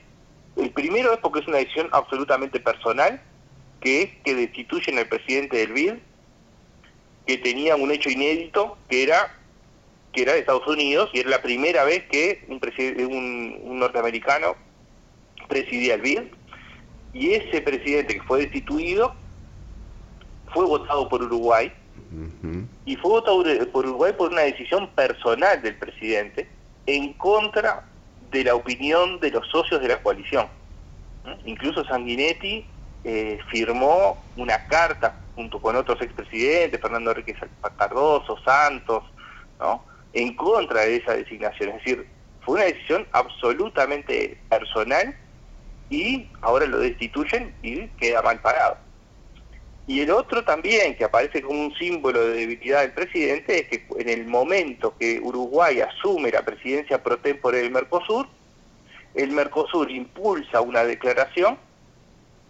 El 0.58 0.72
primero 0.72 1.14
es 1.14 1.20
porque 1.20 1.40
es 1.40 1.48
una 1.48 1.58
decisión 1.58 1.88
absolutamente 1.94 2.60
personal, 2.60 3.22
que 3.80 4.02
es 4.02 4.10
que 4.26 4.36
destituyen 4.36 5.00
al 5.00 5.08
presidente 5.08 5.56
del 5.56 5.72
BID 5.72 5.94
que 7.26 7.38
tenía 7.38 7.76
un 7.76 7.92
hecho 7.92 8.10
inédito 8.10 8.78
que 8.90 9.04
era 9.04 9.38
que 10.14 10.24
era 10.24 10.34
de 10.34 10.40
Estados 10.40 10.68
Unidos 10.68 11.10
y 11.14 11.20
era 11.20 11.30
la 11.30 11.42
primera 11.42 11.86
vez 11.86 12.04
que 12.12 12.44
un, 12.50 13.60
un, 13.64 13.80
norteamericano 13.80 14.56
presidía 15.48 15.96
el 15.96 16.02
BID 16.02 16.22
y 17.14 17.32
ese 17.32 17.62
presidente 17.62 18.16
que 18.16 18.24
fue 18.24 18.40
destituido 18.40 19.16
fue 20.54 20.66
votado 20.66 21.08
por 21.08 21.24
Uruguay. 21.24 21.72
Y 22.86 22.98
fue 22.98 23.12
votado 23.12 23.42
por 23.72 23.86
Uruguay 23.86 24.14
por 24.18 24.32
una 24.32 24.42
decisión 24.42 24.90
personal 24.90 25.62
del 25.62 25.78
presidente 25.78 26.50
en 26.86 27.14
contra 27.14 27.88
de 28.32 28.44
la 28.44 28.56
opinión 28.56 29.20
de 29.22 29.32
los 29.32 29.48
socios 29.48 29.82
de 29.82 29.88
la 29.88 30.04
coalición. 30.04 30.48
Incluso 31.46 31.86
Sanguinetti 31.86 32.66
eh, 33.06 33.40
firmó 33.50 34.22
una 34.36 34.68
carta 34.68 35.21
junto 35.36 35.62
con 35.62 35.76
otros 35.76 36.02
expresidentes, 36.02 36.80
Fernando 36.82 37.12
Enrique 37.12 37.36
Cardoso, 37.78 38.38
Santos, 38.44 39.04
¿no? 39.60 39.84
en 40.14 40.36
contra 40.36 40.82
de 40.82 40.98
esa 40.98 41.14
designación. 41.14 41.70
Es 41.70 41.76
decir, 41.76 42.08
fue 42.42 42.56
una 42.56 42.66
decisión 42.66 43.08
absolutamente 43.12 44.38
personal 44.50 45.16
y 45.90 46.28
ahora 46.42 46.66
lo 46.66 46.80
destituyen 46.80 47.54
y 47.62 47.88
queda 47.90 48.22
mal 48.22 48.40
parado. 48.42 48.78
Y 49.88 50.02
el 50.02 50.12
otro 50.12 50.44
también, 50.44 50.96
que 50.96 51.04
aparece 51.04 51.42
como 51.42 51.60
un 51.60 51.74
símbolo 51.76 52.22
de 52.22 52.34
debilidad 52.34 52.82
del 52.82 52.94
presidente, 52.94 53.60
es 53.60 53.68
que 53.68 53.86
en 54.00 54.10
el 54.10 54.26
momento 54.26 54.96
que 54.98 55.20
Uruguay 55.20 55.82
asume 55.82 56.32
la 56.32 56.44
presidencia 56.44 57.04
pro 57.04 57.18
tempore 57.18 57.58
del 57.58 57.72
Mercosur, 57.72 58.28
el 59.16 59.32
Mercosur 59.32 59.92
impulsa 59.92 60.62
una 60.62 60.84
declaración 60.84 61.58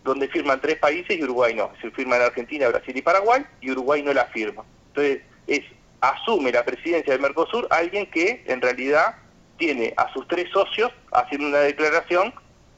donde 0.04 0.28
firman 0.30 0.60
tres 0.62 0.78
países 0.78 1.18
y 1.18 1.24
Uruguay 1.24 1.54
no. 1.54 1.72
Se 1.82 1.92
firman 1.92 2.22
Argentina, 2.22 2.68
Brasil 2.70 2.98
y 2.98 3.02
Paraguay 3.02 3.46
y 3.62 3.72
Uruguay 3.72 4.02
no 4.02 4.14
la 4.14 4.26
firma. 4.26 4.64
Entonces, 4.88 5.22
es 5.48 5.62
asume 6.02 6.52
la 6.52 6.66
presidencia 6.66 7.14
del 7.14 7.22
Mercosur 7.22 7.68
alguien 7.70 8.08
que 8.08 8.44
en 8.48 8.60
realidad 8.62 9.16
tiene 9.58 9.94
a 9.98 10.12
sus 10.12 10.28
tres 10.28 10.50
socios 10.52 10.92
haciendo 11.12 11.48
una 11.48 11.60
declaración 11.60 12.34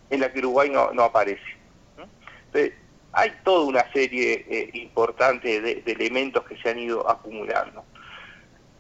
en 0.10 0.20
la 0.20 0.32
que 0.32 0.40
Uruguay 0.40 0.70
no, 0.70 1.02
aparece. 1.02 1.42
Entonces, 2.48 2.74
hay 3.14 3.32
toda 3.44 3.66
una 3.66 3.92
serie 3.94 4.46
eh, 4.50 4.70
importante 4.74 5.62
de, 5.62 5.84
elementos 5.86 6.44
que 6.44 6.58
se 6.58 6.70
han 6.70 6.80
ido 6.80 7.10
acumulando. 7.10 7.86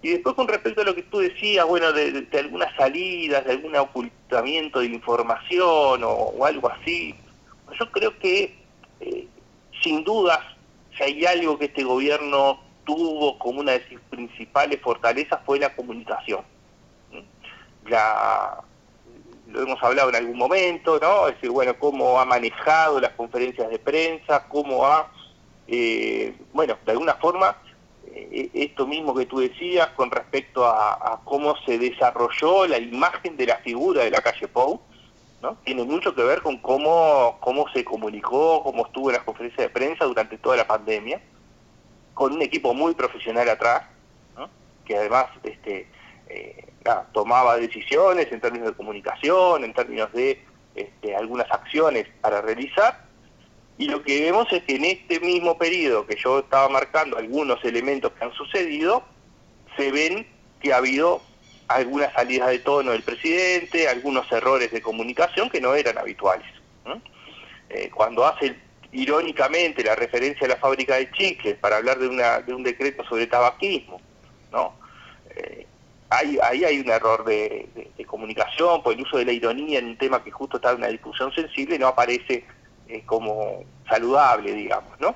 Y 0.01 0.09
después 0.09 0.35
con 0.35 0.49
respecto 0.49 0.81
a 0.81 0.83
lo 0.83 0.93
que 0.93 1.03
tú 1.03 1.19
decías, 1.19 1.65
bueno, 1.65 1.93
de, 1.93 2.27
algunas 2.37 2.75
salidas, 2.75 3.45
de 3.45 3.51
algún 3.51 3.75
ocultamiento 3.77 4.81
de 4.81 4.87
información 4.87 6.01
o 6.03 6.45
algo 6.45 6.69
así, 6.69 7.15
yo 7.79 7.91
creo 7.91 8.17
que, 8.19 8.55
eh, 8.99 9.27
sin 9.81 10.03
dudas, 10.03 10.39
si 10.97 11.03
hay 11.03 11.25
algo 11.25 11.57
que 11.57 11.65
este 11.65 11.83
gobierno 11.83 12.59
tuvo 12.85 13.37
como 13.39 13.61
una 13.61 13.73
de 13.73 13.87
sus 13.89 14.01
principales 14.09 14.79
fortalezas 14.81 15.39
fue 15.45 15.59
la 15.59 15.75
comunicación. 15.75 16.41
Ya 17.89 18.59
lo 19.47 19.61
hemos 19.61 19.81
hablado 19.83 20.09
en 20.09 20.15
algún 20.15 20.37
momento, 20.37 20.99
¿no? 20.99 21.27
Es 21.27 21.35
decir, 21.35 21.51
bueno, 21.51 21.77
cómo 21.77 22.19
ha 22.19 22.25
manejado 22.25 22.99
las 22.99 23.11
conferencias 23.11 23.69
de 23.69 23.79
prensa, 23.79 24.47
cómo 24.47 24.85
ha, 24.85 25.11
eh, 25.67 26.35
bueno, 26.53 26.77
de 26.85 26.91
alguna 26.91 27.15
forma, 27.15 27.57
eh, 28.07 28.49
esto 28.53 28.87
mismo 28.87 29.13
que 29.13 29.25
tú 29.25 29.39
decías 29.39 29.89
con 29.89 30.11
respecto 30.11 30.65
a, 30.65 30.93
a, 30.93 31.21
cómo 31.23 31.55
se 31.65 31.77
desarrolló 31.77 32.67
la 32.67 32.79
imagen 32.79 33.37
de 33.37 33.47
la 33.47 33.57
figura 33.57 34.03
de 34.03 34.11
la 34.11 34.21
calle 34.21 34.47
Pou, 34.47 34.81
tiene 35.63 35.83
mucho 35.83 36.15
que 36.15 36.23
ver 36.23 36.41
con 36.41 36.57
cómo, 36.57 37.37
cómo 37.41 37.67
se 37.73 37.83
comunicó, 37.83 38.63
cómo 38.63 38.85
estuvo 38.85 39.09
en 39.09 39.17
las 39.17 39.25
conferencias 39.25 39.67
de 39.67 39.69
prensa 39.69 40.05
durante 40.05 40.37
toda 40.37 40.57
la 40.57 40.67
pandemia, 40.67 41.21
con 42.13 42.33
un 42.33 42.41
equipo 42.41 42.73
muy 42.73 42.93
profesional 42.93 43.49
atrás, 43.49 43.83
que 44.85 44.97
además 44.97 45.27
este, 45.43 45.87
eh, 46.27 46.67
tomaba 47.13 47.57
decisiones 47.57 48.31
en 48.31 48.41
términos 48.41 48.69
de 48.69 48.75
comunicación, 48.75 49.63
en 49.63 49.73
términos 49.73 50.11
de 50.13 50.43
este, 50.75 51.15
algunas 51.15 51.49
acciones 51.51 52.07
para 52.21 52.41
realizar, 52.41 53.05
y 53.77 53.87
lo 53.87 54.03
que 54.03 54.21
vemos 54.21 54.51
es 54.51 54.63
que 54.63 54.75
en 54.75 54.85
este 54.85 55.19
mismo 55.19 55.57
periodo 55.57 56.05
que 56.05 56.15
yo 56.15 56.39
estaba 56.39 56.69
marcando 56.69 57.17
algunos 57.17 57.63
elementos 57.65 58.11
que 58.13 58.25
han 58.25 58.33
sucedido, 58.33 59.03
se 59.75 59.91
ven 59.91 60.27
que 60.59 60.73
ha 60.73 60.77
habido 60.77 61.21
algunas 61.67 62.13
salidas 62.13 62.49
de 62.49 62.59
tono 62.59 62.91
del 62.91 63.03
presidente, 63.03 63.87
algunos 63.87 64.31
errores 64.31 64.71
de 64.71 64.81
comunicación 64.81 65.49
que 65.49 65.61
no 65.61 65.73
eran 65.75 65.97
habituales. 65.97 66.47
Eh, 67.69 67.89
cuando 67.91 68.25
hace 68.25 68.55
irónicamente 68.91 69.83
la 69.83 69.95
referencia 69.95 70.45
a 70.45 70.49
la 70.49 70.57
fábrica 70.57 70.95
de 70.95 71.09
chicles 71.11 71.55
para 71.57 71.77
hablar 71.77 71.97
de, 71.97 72.07
una, 72.07 72.39
de 72.41 72.53
un 72.53 72.61
decreto 72.61 73.03
sobre 73.05 73.25
tabaquismo, 73.25 73.99
¿no? 74.51 74.75
Eh, 75.35 75.65
ahí, 76.09 76.37
hay 76.63 76.79
un 76.79 76.89
error 76.89 77.25
de, 77.25 77.67
comunicación 78.05 78.83
por 78.83 78.93
el 78.93 79.01
uso 79.01 79.17
de 79.17 79.25
la 79.25 79.31
ironía 79.31 79.79
en 79.79 79.87
un 79.87 79.97
tema 79.97 80.23
que 80.23 80.29
justo 80.29 80.57
está 80.57 80.71
en 80.71 80.77
una 80.77 80.87
discusión 80.87 81.33
sensible 81.33 81.79
no 81.79 81.87
aparece 81.87 82.45
eh, 82.87 83.01
como 83.07 83.63
saludable, 83.89 84.53
digamos, 84.53 84.99
¿no? 84.99 85.15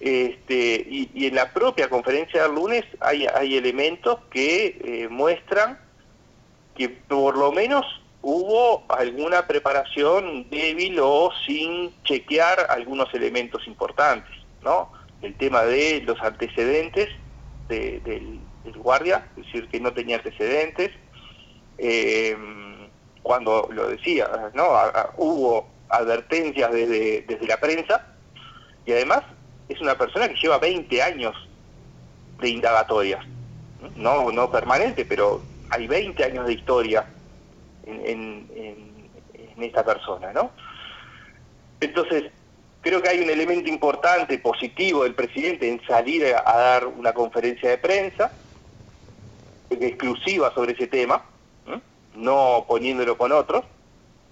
Este, 0.00 0.86
y, 0.88 1.26
en 1.26 1.34
la 1.34 1.52
propia 1.52 1.88
conferencia 1.88 2.42
del 2.42 2.54
lunes 2.54 2.84
hay, 3.00 3.26
hay 3.26 3.56
elementos 3.56 4.18
que 4.30 4.78
eh, 4.84 5.08
muestran 5.08 5.78
que 6.74 6.90
por 6.90 7.38
lo 7.38 7.50
menos 7.52 7.86
hubo 8.20 8.84
alguna 8.92 9.46
preparación 9.46 10.50
débil 10.50 10.98
o 11.00 11.30
sin 11.46 11.94
chequear 12.02 12.66
algunos 12.68 13.12
elementos 13.14 13.66
importantes, 13.66 14.30
¿no? 14.62 14.92
El 15.22 15.34
tema 15.36 15.62
de 15.62 16.02
los 16.04 16.20
antecedentes 16.20 17.08
del, 17.68 18.40
guardia, 18.74 19.28
es 19.36 19.46
decir, 19.46 19.68
que 19.68 19.80
no 19.80 19.92
tenía 19.92 20.16
antecedentes, 20.16 20.90
eh, 21.78 22.36
cuando 23.22 23.68
lo 23.72 23.88
decía, 23.88 24.28
¿no? 24.54 24.64
hubo 25.16 25.68
advertencias 25.88 26.70
desde, 26.72 27.22
desde 27.22 27.46
la 27.46 27.58
prensa 27.58 28.06
y 28.84 28.92
además 28.92 29.22
es 29.68 29.80
una 29.80 29.96
persona 29.96 30.28
que 30.28 30.34
lleva 30.34 30.58
20 30.58 31.02
años 31.02 31.34
de 32.40 32.48
indagatorias, 32.48 33.24
no, 33.96 34.30
no 34.30 34.50
permanente, 34.50 35.04
pero 35.04 35.42
hay 35.70 35.86
20 35.86 36.24
años 36.24 36.46
de 36.46 36.52
historia 36.52 37.06
en, 37.84 38.46
esta 39.58 39.84
persona, 39.84 40.32
¿no? 40.34 40.50
Entonces, 41.80 42.24
creo 42.82 43.02
que 43.02 43.08
hay 43.08 43.20
un 43.20 43.30
elemento 43.30 43.70
importante, 43.70 44.38
positivo 44.38 45.04
del 45.04 45.14
presidente 45.14 45.68
en 45.68 45.84
salir 45.86 46.26
a, 46.26 46.56
dar 46.56 46.86
una 46.86 47.12
conferencia 47.12 47.70
de 47.70 47.78
prensa 47.78 48.32
exclusiva 49.70 50.52
sobre 50.54 50.72
ese 50.72 50.86
tema, 50.86 51.24
no 52.14 52.64
poniéndolo 52.68 53.16
con 53.16 53.32
otros, 53.32 53.64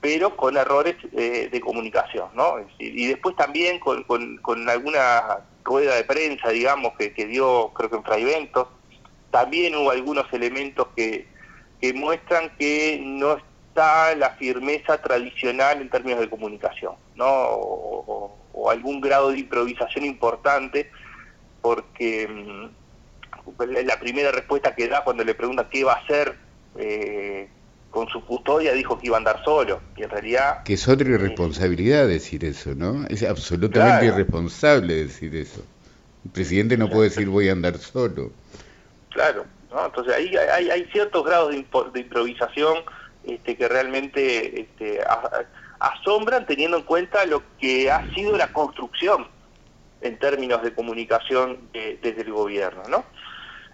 pero 0.04 0.37
con 0.37 0.54
errores 0.58 0.96
eh, 1.16 1.49
de 1.50 1.61
comunicación, 1.62 2.28
¿no? 2.34 2.56
y 2.78 3.06
después 3.06 3.34
también 3.37 3.80
con, 3.80 4.68
alguna 4.68 5.38
rueda 5.64 5.94
de 5.94 6.04
prensa, 6.04 6.50
digamos, 6.50 6.92
que, 6.99 7.08
dio, 7.25 7.73
creo 7.73 7.88
que 7.88 7.96
en 7.96 8.04
Fraiventos, 8.04 8.68
también 9.30 9.75
hubo 9.75 9.90
algunos 9.90 10.30
elementos 10.30 10.88
que, 10.94 11.26
muestran 11.94 12.54
que 12.58 13.00
no 13.02 13.38
está 13.38 14.14
la 14.14 14.32
firmeza 14.32 15.00
tradicional 15.00 15.80
en 15.80 15.88
términos 15.88 16.20
de 16.20 16.28
comunicación, 16.28 16.96
¿no? 17.14 17.25
O, 17.26 18.70
algún 18.70 19.00
grado 19.00 19.30
de 19.30 19.38
improvisación 19.38 20.04
importante, 20.04 20.90
porque 21.62 22.28
mm, 22.28 23.56
la 23.87 23.99
primera 23.99 24.32
respuesta 24.32 24.75
que 24.75 24.87
da 24.87 25.02
cuando 25.02 25.25
le 25.25 25.34
pregunta 25.34 25.70
qué 25.70 25.82
va 25.82 25.94
a 25.94 26.00
hacer 26.00 26.37
eh, 26.76 27.49
con 27.94 28.08
su 28.08 28.24
custodia 28.24 28.72
dijo 28.72 28.98
que 28.98 29.06
iba 29.06 29.16
a 29.16 29.18
andar 29.18 29.40
solo, 29.44 29.80
y 29.96 30.02
en 30.02 30.10
realidad... 30.10 30.64
Que 30.64 30.74
es 30.74 30.88
otra 30.88 31.08
irresponsabilidad 31.08 32.08
decir 32.08 32.44
eso, 32.44 32.74
¿no? 32.74 33.06
Es 33.06 33.22
absolutamente 33.22 34.06
irresponsable 34.06 34.96
decir 34.96 35.36
eso. 35.36 35.64
El 36.24 36.32
presidente 36.32 36.76
no 36.76 36.90
puede 36.90 37.10
decir 37.10 37.28
voy 37.28 37.48
a 37.48 37.52
andar 37.52 37.78
solo. 37.78 38.32
Claro, 39.10 39.46
¿no? 39.70 39.86
entonces 39.86 40.12
ahí 40.12 40.34
hay, 40.36 40.70
hay 40.70 40.84
ciertos 40.90 41.24
grados 41.24 41.50
de, 41.52 41.64
de 41.92 42.00
improvisación 42.00 42.78
este, 43.24 43.56
que 43.56 43.68
realmente 43.68 44.62
este, 44.62 44.98
asombran 45.78 46.46
teniendo 46.46 46.78
en 46.78 46.82
cuenta 46.82 47.24
lo 47.26 47.44
que 47.60 47.92
ha 47.92 48.12
sido 48.12 48.36
la 48.36 48.52
construcción 48.52 49.28
en 50.00 50.18
términos 50.18 50.64
de 50.64 50.74
comunicación 50.74 51.60
desde 51.72 52.22
el 52.22 52.32
gobierno, 52.32 52.82
¿no? 52.88 53.04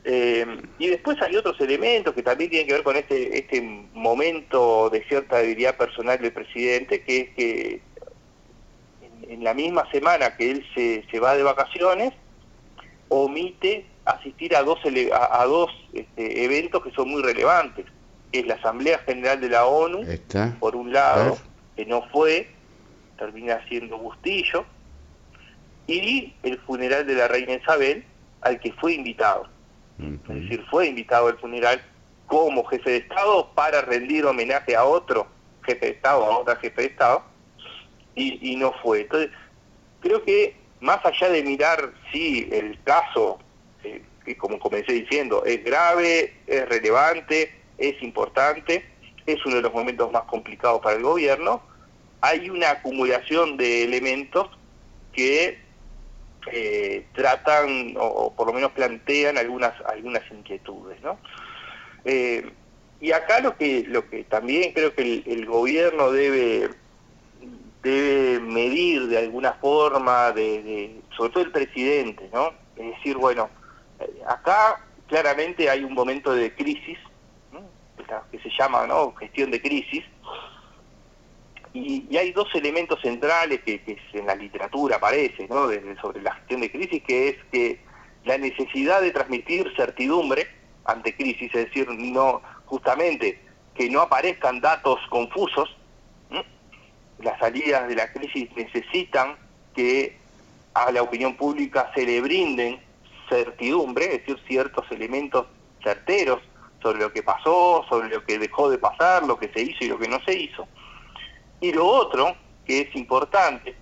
Eh, 0.05 0.47
y 0.79 0.89
después 0.89 1.21
hay 1.21 1.37
otros 1.37 1.61
elementos 1.61 2.15
que 2.15 2.23
también 2.23 2.49
tienen 2.49 2.67
que 2.67 2.73
ver 2.73 2.83
con 2.83 2.97
este, 2.97 3.39
este 3.39 3.61
momento 3.93 4.89
de 4.89 5.05
cierta 5.05 5.39
debilidad 5.39 5.77
personal 5.77 6.19
del 6.21 6.33
presidente, 6.33 7.03
que 7.03 7.21
es 7.21 7.31
que 7.31 7.83
en, 9.29 9.45
la 9.45 9.53
misma 9.53 9.91
semana 9.91 10.37
que 10.37 10.51
él 10.51 10.67
se, 10.75 11.05
se, 11.11 11.21
va 11.21 11.37
de 11.37 11.43
vacaciones, 11.43 12.15
omite 13.09 13.85
asistir 14.07 14.57
a 14.57 14.63
dos, 14.63 14.79
a, 15.13 15.45
dos 15.45 15.71
este, 15.93 16.45
eventos 16.45 16.83
que 16.83 16.91
son 16.93 17.11
muy 17.11 17.23
relevantes, 17.23 17.85
que 18.33 18.41
es 18.41 18.47
la 18.47 18.55
Asamblea 18.55 18.99
General 19.01 19.41
de 19.41 19.49
la 19.51 19.67
ONU, 19.67 20.05
por 20.59 20.77
un 20.77 20.93
lado, 20.93 21.37
que 21.77 21.85
no 21.85 22.03
fue, 22.11 22.49
termina 23.19 23.65
siendo 23.69 23.99
Bustillo, 23.99 24.65
y 25.87 26.33
el 26.43 26.59
funeral 26.61 27.07
de 27.07 27.15
la 27.15 27.29
reina 27.29 27.55
Isabel, 27.55 28.05
al 28.41 28.61
que 28.61 28.73
fue 28.73 28.95
invitado. 28.95 29.49
Es 30.29 30.43
decir, 30.43 30.65
fue 30.71 30.87
invitado 30.87 31.29
al 31.29 31.39
funeral 31.39 31.81
como 32.27 32.65
jefe 32.65 32.91
de 32.91 32.97
Estado 32.99 33.51
para 33.55 33.83
rendir 33.83 34.25
homenaje 34.25 34.77
a 34.77 34.85
otro 34.85 35.27
jefe 35.65 35.87
de 35.87 35.93
Estado, 35.93 36.25
a 36.25 36.39
otra 36.39 36.57
jefe 36.57 36.83
de 36.83 36.89
Estado, 36.89 37.23
y, 38.15 38.57
no 38.57 38.73
fue. 38.83 39.03
Entonces, 39.03 39.31
creo 40.01 40.23
que 40.25 40.55
más 40.81 41.05
allá 41.05 41.31
de 41.31 41.43
mirar 41.43 41.93
si 42.13 42.49
el 42.53 42.79
caso, 42.85 43.39
eh, 43.83 44.03
que 44.25 44.37
como 44.37 44.59
comencé 44.59 44.93
diciendo, 44.93 45.45
es 45.45 45.65
grave, 45.65 46.35
es 46.47 46.69
relevante, 46.69 47.55
es 47.79 48.03
importante, 48.03 48.85
es 49.27 49.45
uno 49.47 49.57
de 49.57 49.63
los 49.63 49.73
momentos 49.73 50.13
más 50.13 50.23
complicados 50.25 50.81
para 50.83 50.97
el 50.97 51.03
gobierno, 51.03 51.63
hay 52.21 52.51
una 52.51 52.71
acumulación 52.71 53.57
de 53.57 53.85
elementos 53.85 54.49
que 55.13 55.59
eh, 56.53 57.07
tratan 57.15 57.95
o, 57.99 58.33
por 58.35 58.47
lo 58.47 58.53
menos 58.53 58.73
plantean 58.73 59.37
algunas 59.39 59.75
algunas 59.87 60.23
inquietudes 60.31 61.01
¿no? 61.03 61.19
Eh, 62.05 62.51
y 63.01 63.13
acá 63.13 63.41
lo 63.41 63.57
que 63.57 63.85
lo 63.87 64.09
que 64.09 64.25
también 64.25 64.73
creo 64.73 64.95
que 64.95 65.23
el, 65.27 65.47
gobierno 65.47 66.11
debe 66.11 66.71
debe 67.83 68.41
medir 68.41 69.07
de 69.09 69.19
alguna 69.19 69.53
forma 69.55 70.33
de, 70.33 71.01
sobre 71.17 71.33
todo 71.33 71.45
el 71.45 71.53
presidente 71.53 72.29
no 72.33 72.53
es 72.77 72.97
decir 72.97 73.17
bueno 73.17 73.51
eh, 73.99 74.23
acá 74.27 74.85
claramente 75.09 75.69
hay 75.69 75.85
un 75.85 75.95
momento 75.95 76.35
de 76.35 76.55
crisis 76.55 76.99
que 78.33 78.41
se 78.41 78.51
llama 78.59 78.87
no 78.87 79.15
gestión 79.15 79.51
de 79.51 79.63
crisis 79.63 80.05
y, 81.73 82.17
hay 82.17 82.33
dos 82.33 82.49
elementos 82.55 83.01
centrales 83.01 83.61
que, 83.63 83.81
en 84.13 84.27
la 84.27 84.35
literatura 84.35 84.97
aparecen 84.97 85.49
¿no? 85.49 85.69
sobre 86.01 86.23
la 86.23 86.35
gestión 86.35 86.61
de 86.61 86.71
crisis, 86.71 87.03
que 87.07 87.29
es 87.29 87.37
que 87.53 87.81
la 88.25 88.39
necesidad 88.39 89.01
de 89.01 89.13
transmitir 89.13 89.73
certidumbre 89.77 90.49
ante 90.85 91.15
crisis, 91.15 91.55
es 91.55 91.67
decir, 91.67 91.89
no 91.89 92.43
justamente 92.67 93.41
que 93.75 93.89
no 93.89 94.01
aparezcan 94.01 94.61
datos 94.61 94.99
confusos. 95.09 95.77
Las 97.21 97.39
salidas 97.39 97.87
de 97.87 97.95
la 97.97 98.13
crisis 98.13 98.49
necesitan 98.57 99.37
que 99.75 100.17
a 100.75 100.91
la 100.91 101.03
opinión 101.03 101.37
pública 101.37 101.91
se 101.95 102.07
le 102.07 102.21
brinden 102.21 102.81
certidumbre, 103.29 104.07
es 104.07 104.27
decir, 104.27 104.39
ciertos 104.47 104.91
elementos 104.91 105.47
certeros 105.83 106.41
sobre 106.83 107.01
lo 107.01 107.13
que 107.13 107.23
pasó, 107.23 107.85
sobre 107.89 108.09
lo 108.09 108.25
que 108.25 108.39
dejó 108.39 108.71
de 108.71 108.79
pasar, 108.79 109.23
lo 109.25 109.39
que 109.39 109.49
se 109.53 109.63
hizo 109.63 109.85
y 109.85 109.89
lo 109.89 109.99
que 109.99 110.09
no 110.09 110.19
se 110.25 110.39
hizo. 110.39 110.67
Y 111.61 111.73
lo 111.73 111.87
otro, 111.87 112.37
que 112.65 112.83
es 112.83 112.97
importante 112.97 113.75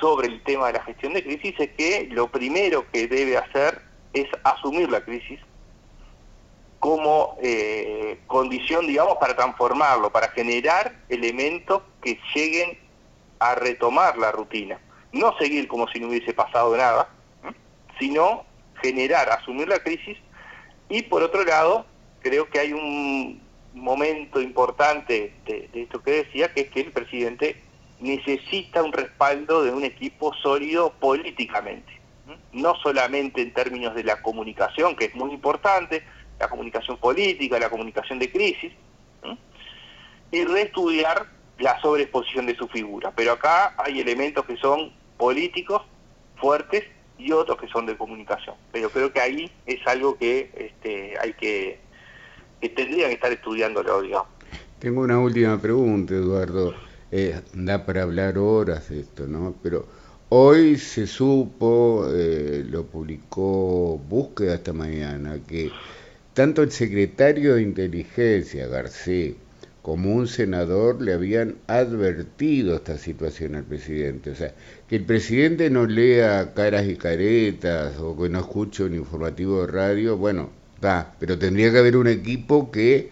sobre 0.00 0.28
el 0.28 0.42
tema 0.44 0.68
de 0.68 0.74
la 0.74 0.82
gestión 0.82 1.14
de 1.14 1.22
crisis, 1.22 1.54
es 1.58 1.70
que 1.72 2.08
lo 2.10 2.28
primero 2.28 2.90
que 2.90 3.06
debe 3.06 3.36
hacer 3.36 3.82
es 4.12 4.26
asumir 4.44 4.90
la 4.90 5.02
crisis 5.04 5.40
como 6.78 7.36
eh, 7.42 8.20
condición, 8.26 8.86
digamos, 8.86 9.16
para 9.16 9.34
transformarlo, 9.34 10.10
para 10.10 10.28
generar 10.28 10.94
elementos 11.08 11.82
que 12.02 12.18
lleguen 12.34 12.78
a 13.38 13.54
retomar 13.54 14.16
la 14.18 14.32
rutina. 14.32 14.80
No 15.12 15.36
seguir 15.38 15.68
como 15.68 15.88
si 15.88 16.00
no 16.00 16.08
hubiese 16.08 16.34
pasado 16.34 16.76
nada, 16.76 17.08
sino 17.98 18.44
generar, 18.82 19.30
asumir 19.30 19.68
la 19.68 19.78
crisis 19.78 20.18
y 20.88 21.02
por 21.02 21.22
otro 21.22 21.44
lado, 21.44 21.86
creo 22.20 22.48
que 22.48 22.60
hay 22.60 22.72
un 22.72 23.40
momento 23.76 24.40
importante 24.40 25.34
de, 25.44 25.68
esto 25.74 26.02
que 26.02 26.24
decía, 26.24 26.52
que 26.52 26.62
es 26.62 26.70
que 26.70 26.80
el 26.80 26.92
presidente 26.92 27.62
necesita 28.00 28.82
un 28.82 28.92
respaldo 28.92 29.62
de 29.62 29.70
un 29.70 29.84
equipo 29.84 30.34
sólido 30.34 30.92
políticamente, 30.98 31.92
no 32.52 32.74
solamente 32.76 33.42
en 33.42 33.52
términos 33.52 33.94
de 33.94 34.04
la 34.04 34.22
comunicación, 34.22 34.96
que 34.96 35.06
es 35.06 35.14
muy 35.14 35.32
importante, 35.32 36.02
la 36.38 36.48
comunicación 36.48 36.96
política, 36.98 37.58
la 37.58 37.70
comunicación 37.70 38.18
de 38.18 38.30
crisis, 38.30 38.72
y 40.32 40.44
reestudiar 40.44 41.26
la 41.58 41.80
sobreexposición 41.80 42.46
de 42.46 42.56
su 42.56 42.68
figura. 42.68 43.12
Pero 43.14 43.32
acá 43.32 43.74
hay 43.78 44.00
elementos 44.00 44.44
que 44.44 44.56
son 44.56 44.92
políticos 45.16 45.82
fuertes 46.36 46.84
y 47.18 47.32
otros 47.32 47.58
que 47.58 47.68
son 47.68 47.86
de 47.86 47.96
comunicación. 47.96 48.56
Pero 48.72 48.90
creo 48.90 49.12
que 49.12 49.20
ahí 49.20 49.50
es 49.64 49.86
algo 49.86 50.18
que 50.18 50.50
este, 50.56 51.14
hay 51.20 51.32
que 51.34 51.85
que 52.60 52.68
tendrían 52.70 53.08
que 53.08 53.14
estar 53.14 53.32
estudiándolo, 53.32 54.02
digamos. 54.02 54.28
Tengo 54.78 55.00
una 55.02 55.18
última 55.18 55.60
pregunta, 55.60 56.14
Eduardo. 56.14 56.74
Eh, 57.10 57.40
da 57.54 57.86
para 57.86 58.02
hablar 58.02 58.36
horas 58.36 58.88
de 58.88 59.00
esto, 59.00 59.26
¿no? 59.26 59.54
Pero 59.62 59.86
hoy 60.28 60.76
se 60.76 61.06
supo, 61.06 62.06
eh, 62.12 62.64
lo 62.68 62.84
publicó 62.86 64.00
Búsqueda 64.08 64.56
esta 64.56 64.72
mañana, 64.72 65.38
que 65.46 65.70
tanto 66.34 66.62
el 66.62 66.72
secretario 66.72 67.54
de 67.54 67.62
Inteligencia, 67.62 68.66
García, 68.66 69.32
como 69.82 70.12
un 70.14 70.26
senador 70.26 71.00
le 71.00 71.12
habían 71.12 71.58
advertido 71.68 72.74
esta 72.74 72.98
situación 72.98 73.54
al 73.54 73.62
presidente. 73.62 74.30
O 74.30 74.34
sea, 74.34 74.52
que 74.88 74.96
el 74.96 75.04
presidente 75.04 75.70
no 75.70 75.86
lea 75.86 76.52
caras 76.54 76.86
y 76.88 76.96
caretas 76.96 77.96
o 78.00 78.20
que 78.20 78.28
no 78.28 78.40
escuche 78.40 78.82
un 78.82 78.94
informativo 78.94 79.60
de 79.60 79.68
radio, 79.68 80.16
bueno, 80.16 80.50
pero 80.80 81.38
tendría 81.38 81.72
que 81.72 81.78
haber 81.78 81.96
un 81.96 82.06
equipo 82.06 82.70
que 82.70 83.10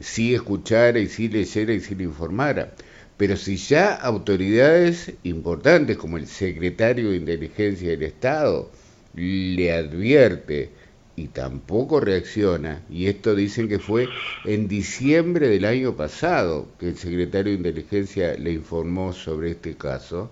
sí 0.00 0.34
escuchara 0.34 0.98
y 0.98 1.08
sí 1.08 1.28
leyera 1.28 1.72
y 1.72 1.80
sí 1.80 1.94
le 1.94 2.04
informara. 2.04 2.72
Pero 3.16 3.36
si 3.36 3.56
ya 3.56 3.94
autoridades 3.94 5.12
importantes 5.22 5.96
como 5.96 6.16
el 6.16 6.26
secretario 6.26 7.10
de 7.10 7.16
Inteligencia 7.16 7.90
del 7.90 8.02
Estado 8.02 8.70
le 9.14 9.72
advierte 9.72 10.70
y 11.16 11.28
tampoco 11.28 12.00
reacciona, 12.00 12.82
y 12.90 13.06
esto 13.06 13.36
dicen 13.36 13.68
que 13.68 13.78
fue 13.78 14.08
en 14.44 14.66
diciembre 14.66 15.48
del 15.48 15.64
año 15.64 15.96
pasado 15.96 16.66
que 16.80 16.88
el 16.88 16.96
secretario 16.96 17.52
de 17.52 17.58
Inteligencia 17.58 18.34
le 18.34 18.52
informó 18.52 19.12
sobre 19.12 19.52
este 19.52 19.76
caso, 19.76 20.28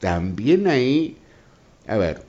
también 0.00 0.66
ahí, 0.66 1.18
a 1.86 1.98
ver, 1.98 2.22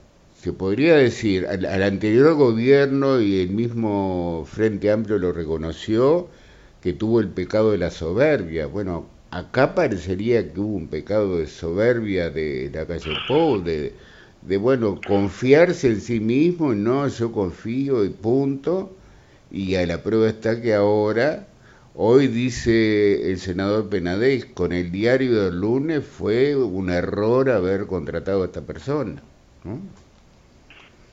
se 0.46 0.52
podría 0.52 0.94
decir, 0.94 1.44
al, 1.48 1.82
anterior 1.82 2.34
gobierno 2.34 3.20
y 3.20 3.40
el 3.40 3.50
mismo 3.50 4.44
Frente 4.46 4.92
Amplio 4.92 5.18
lo 5.18 5.32
reconoció, 5.32 6.28
que 6.80 6.92
tuvo 6.92 7.18
el 7.18 7.30
pecado 7.30 7.72
de 7.72 7.78
la 7.78 7.90
soberbia. 7.90 8.66
Bueno, 8.68 9.06
acá 9.32 9.74
parecería 9.74 10.52
que 10.52 10.60
hubo 10.60 10.76
un 10.76 10.86
pecado 10.86 11.38
de 11.38 11.48
soberbia 11.48 12.30
de 12.30 12.70
la 12.72 12.86
calle 12.86 13.10
Pou, 13.26 13.60
de, 13.60 13.92
de, 14.42 14.56
bueno, 14.56 15.00
confiarse 15.04 15.88
en 15.88 16.00
sí 16.00 16.20
mismo, 16.20 16.76
no, 16.76 17.08
yo 17.08 17.32
confío 17.32 18.04
y 18.04 18.10
punto. 18.10 18.92
Y 19.50 19.74
a 19.74 19.84
la 19.84 20.04
prueba 20.04 20.28
está 20.28 20.62
que 20.62 20.74
ahora, 20.74 21.48
hoy 21.96 22.28
dice 22.28 23.32
el 23.32 23.40
senador 23.40 23.88
Penadez, 23.88 24.44
con 24.44 24.72
el 24.72 24.92
diario 24.92 25.42
del 25.42 25.60
lunes 25.60 26.04
fue 26.04 26.54
un 26.54 26.90
error 26.90 27.50
haber 27.50 27.86
contratado 27.86 28.44
a 28.44 28.46
esta 28.46 28.60
persona. 28.60 29.20
¿no? 29.64 30.05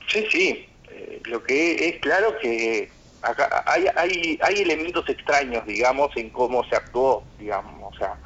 Sí, 0.07 0.25
sí. 0.29 0.69
Eh, 0.89 1.21
lo 1.25 1.43
que 1.43 1.89
es 1.89 1.99
claro 1.99 2.37
que 2.39 2.89
acá 3.21 3.63
hay, 3.65 3.85
hay, 3.95 4.39
hay 4.41 4.55
elementos 4.61 5.07
extraños, 5.09 5.65
digamos, 5.65 6.15
en 6.15 6.29
cómo 6.29 6.63
se 6.65 6.75
actuó, 6.75 7.23
digamos. 7.39 7.93
O 7.93 7.97
sea, 7.97 8.17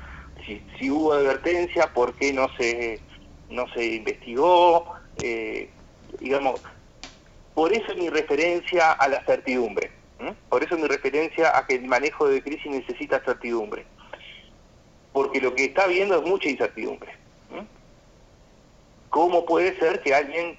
si, 0.45 0.61
si 0.77 0.89
hubo 0.89 1.13
advertencia, 1.13 1.93
¿por 1.93 2.13
qué 2.15 2.33
no 2.33 2.49
se, 2.57 2.99
no 3.49 3.67
se 3.73 3.85
investigó? 3.85 4.93
Eh, 5.21 5.69
digamos, 6.19 6.61
por 7.53 7.73
eso 7.73 7.95
mi 7.95 8.09
referencia 8.09 8.91
a 8.91 9.07
la 9.07 9.23
certidumbre. 9.25 9.91
Por 10.49 10.63
eso 10.63 10.75
mi 10.77 10.87
referencia 10.87 11.55
a 11.55 11.67
que 11.67 11.75
el 11.75 11.85
manejo 11.85 12.27
de 12.27 12.41
crisis 12.41 12.71
necesita 12.71 13.19
certidumbre. 13.23 13.85
Porque 15.13 15.39
lo 15.39 15.53
que 15.53 15.65
está 15.65 15.87
viendo 15.87 16.17
es 16.17 16.27
mucha 16.27 16.49
incertidumbre. 16.49 17.11
¿Cómo 19.09 19.45
puede 19.45 19.77
ser 19.79 20.01
que 20.01 20.13
alguien 20.13 20.57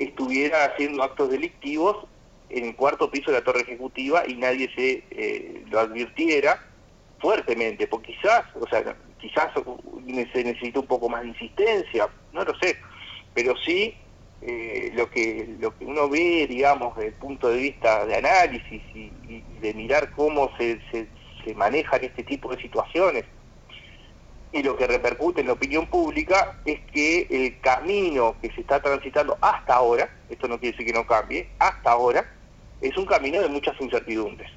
estuviera 0.00 0.64
haciendo 0.64 1.02
actos 1.02 1.30
delictivos 1.30 2.06
en 2.48 2.64
el 2.64 2.74
cuarto 2.74 3.10
piso 3.10 3.30
de 3.30 3.38
la 3.38 3.44
torre 3.44 3.60
ejecutiva 3.60 4.24
y 4.26 4.34
nadie 4.34 4.68
se 4.74 5.04
eh, 5.10 5.64
lo 5.70 5.78
advirtiera 5.78 6.66
fuertemente, 7.20 7.86
porque 7.86 8.14
quizás, 8.14 8.44
o 8.58 8.66
sea, 8.68 8.96
quizás 9.20 9.52
se 10.32 10.44
necesita 10.44 10.80
un 10.80 10.86
poco 10.86 11.08
más 11.08 11.22
de 11.22 11.28
insistencia, 11.28 12.08
no 12.32 12.44
lo 12.44 12.58
sé, 12.58 12.76
pero 13.34 13.54
sí 13.64 13.94
eh, 14.40 14.90
lo 14.94 15.10
que 15.10 15.54
lo 15.60 15.76
que 15.76 15.84
uno 15.84 16.08
ve, 16.08 16.46
digamos, 16.48 16.96
desde 16.96 17.08
el 17.08 17.14
punto 17.14 17.50
de 17.50 17.58
vista 17.58 18.06
de 18.06 18.16
análisis 18.16 18.82
y, 18.94 19.10
de 19.60 19.74
mirar 19.74 20.10
cómo 20.12 20.50
se, 20.56 20.80
se, 20.90 21.06
se 21.44 21.54
manejan 21.54 22.02
este 22.02 22.24
tipo 22.24 22.50
de 22.50 22.62
situaciones, 22.62 23.26
y 24.52 24.62
lo 24.62 24.76
que 24.76 24.86
repercute 24.86 25.40
en 25.40 25.46
la 25.46 25.52
opinión 25.52 25.86
pública 25.86 26.58
es 26.64 26.80
que 26.92 27.26
el 27.30 27.60
camino 27.60 28.34
que 28.42 28.50
se 28.52 28.62
está 28.62 28.82
transitando 28.82 29.38
hasta 29.40 29.74
ahora, 29.74 30.10
esto 30.28 30.48
no 30.48 30.58
quiere 30.58 30.76
decir 30.76 30.92
que 30.92 30.98
no 30.98 31.06
cambie, 31.06 31.48
hasta 31.58 31.92
ahora, 31.92 32.32
es 32.80 32.96
un 32.96 33.06
camino 33.06 33.40
de 33.40 33.48
muchas 33.48 33.80
incertidumbres. 33.80 34.50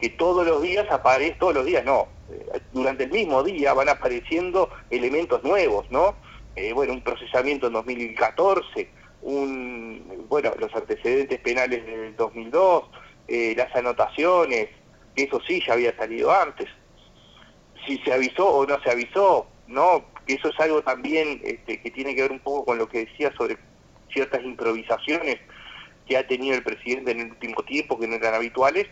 Que 0.00 0.08
todos 0.10 0.44
los 0.44 0.60
días 0.60 0.90
aparece, 0.90 1.36
todos 1.38 1.54
los 1.54 1.64
días 1.64 1.84
no, 1.84 2.08
eh, 2.30 2.60
durante 2.72 3.04
el 3.04 3.10
mismo 3.10 3.42
día 3.42 3.72
van 3.72 3.88
apareciendo 3.88 4.68
elementos 4.90 5.42
nuevos, 5.44 5.88
¿no? 5.90 6.16
Eh, 6.56 6.72
bueno, 6.72 6.92
un 6.92 7.00
procesamiento 7.00 7.68
en 7.68 7.74
2014, 7.74 8.88
un, 9.22 10.26
bueno, 10.28 10.50
los 10.58 10.74
antecedentes 10.74 11.38
penales 11.40 11.86
del 11.86 12.16
2002, 12.16 12.84
eh, 13.28 13.54
las 13.56 13.74
anotaciones, 13.74 14.68
eso 15.16 15.40
sí 15.46 15.62
ya 15.64 15.74
había 15.74 15.96
salido 15.96 16.32
antes 16.32 16.68
si 17.86 17.98
se 17.98 18.12
avisó 18.12 18.48
o 18.48 18.66
no 18.66 18.80
se 18.82 18.90
avisó, 18.90 19.46
¿no? 19.66 20.04
Eso 20.26 20.48
es 20.48 20.60
algo 20.60 20.82
también 20.82 21.40
este, 21.44 21.80
que 21.80 21.90
tiene 21.90 22.14
que 22.14 22.22
ver 22.22 22.32
un 22.32 22.40
poco 22.40 22.64
con 22.64 22.78
lo 22.78 22.88
que 22.88 23.06
decía 23.06 23.32
sobre 23.36 23.58
ciertas 24.12 24.42
improvisaciones 24.42 25.38
que 26.06 26.16
ha 26.16 26.26
tenido 26.26 26.54
el 26.54 26.62
presidente 26.62 27.12
en 27.12 27.20
el 27.20 27.30
último 27.30 27.62
tiempo, 27.62 27.98
que 27.98 28.06
no 28.06 28.16
eran 28.16 28.34
habituales, 28.34 28.86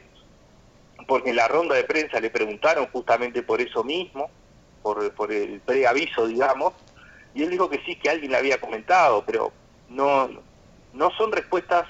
porque 1.07 1.31
en 1.31 1.37
la 1.37 1.48
ronda 1.48 1.74
de 1.74 1.85
prensa 1.85 2.20
le 2.20 2.31
preguntaron 2.31 2.87
justamente 2.92 3.42
por 3.42 3.61
eso 3.61 3.85
mismo, 3.85 4.31
por, 4.83 5.12
por 5.14 5.33
el 5.33 5.61
preaviso, 5.61 6.26
digamos, 6.26 6.74
y 7.35 7.42
él 7.42 7.50
dijo 7.50 7.68
que 7.68 7.83
sí, 7.85 7.96
que 7.96 8.11
alguien 8.11 8.33
le 8.33 8.38
había 8.38 8.61
comentado, 8.61 9.24
pero 9.26 9.52
no, 9.88 10.28
no 10.92 11.11
son 11.12 11.33
respuestas 11.33 11.87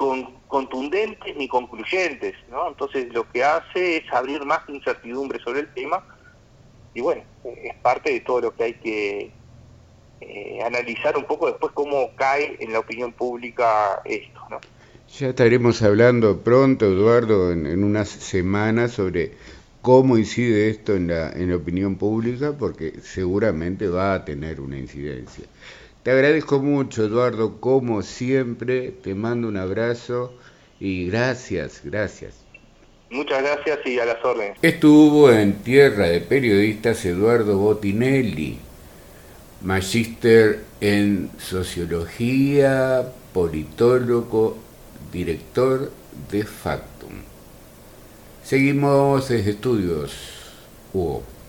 con, 0.00 0.32
contundentes 0.48 1.36
ni 1.36 1.46
concluyentes, 1.46 2.34
¿no? 2.50 2.68
Entonces 2.68 3.12
lo 3.12 3.30
que 3.30 3.44
hace 3.44 3.98
es 3.98 4.12
abrir 4.14 4.42
más 4.46 4.60
incertidumbre 4.66 5.38
sobre 5.40 5.60
el 5.60 5.74
tema 5.74 6.02
y 6.94 7.02
bueno, 7.02 7.22
es 7.44 7.74
parte 7.82 8.10
de 8.10 8.20
todo 8.20 8.40
lo 8.40 8.56
que 8.56 8.64
hay 8.64 8.74
que 8.74 9.30
eh, 10.22 10.58
analizar 10.64 11.18
un 11.18 11.24
poco 11.24 11.48
después 11.48 11.72
cómo 11.74 12.12
cae 12.16 12.56
en 12.60 12.72
la 12.72 12.78
opinión 12.78 13.12
pública 13.12 14.00
esto, 14.06 14.40
¿no? 14.48 14.58
Ya 15.18 15.28
estaremos 15.28 15.82
hablando 15.82 16.40
pronto, 16.40 16.86
Eduardo, 16.86 17.52
en, 17.52 17.66
en 17.66 17.84
unas 17.84 18.08
semanas 18.08 18.92
sobre 18.92 19.32
cómo 19.82 20.16
incide 20.16 20.70
esto 20.70 20.96
en 20.96 21.08
la, 21.08 21.30
en 21.32 21.50
la 21.50 21.56
opinión 21.56 21.96
pública, 21.96 22.54
porque 22.58 23.00
seguramente 23.02 23.86
va 23.88 24.14
a 24.14 24.24
tener 24.24 24.62
una 24.62 24.78
incidencia. 24.78 25.44
Te 26.02 26.12
agradezco 26.12 26.60
mucho, 26.60 27.04
Eduardo, 27.04 27.60
como 27.60 28.00
siempre. 28.00 28.90
Te 28.90 29.14
mando 29.14 29.48
un 29.48 29.58
abrazo 29.58 30.32
y 30.78 31.08
gracias, 31.08 31.82
gracias. 31.84 32.34
Muchas 33.10 33.42
gracias 33.42 33.80
y 33.84 33.98
a 33.98 34.06
las 34.06 34.24
órdenes. 34.24 34.56
Estuvo 34.62 35.30
en 35.30 35.62
Tierra 35.62 36.06
de 36.06 36.20
Periodistas 36.20 37.04
Eduardo 37.04 37.58
Botinelli, 37.58 38.58
magíster 39.62 40.60
en 40.80 41.30
Sociología, 41.38 43.12
politólogo, 43.34 44.56
director 45.12 45.90
de 46.30 46.44
Factum. 46.44 47.12
Seguimos 48.42 49.28
desde 49.28 49.50
estudios, 49.50 50.12
Hugo. 50.94 51.39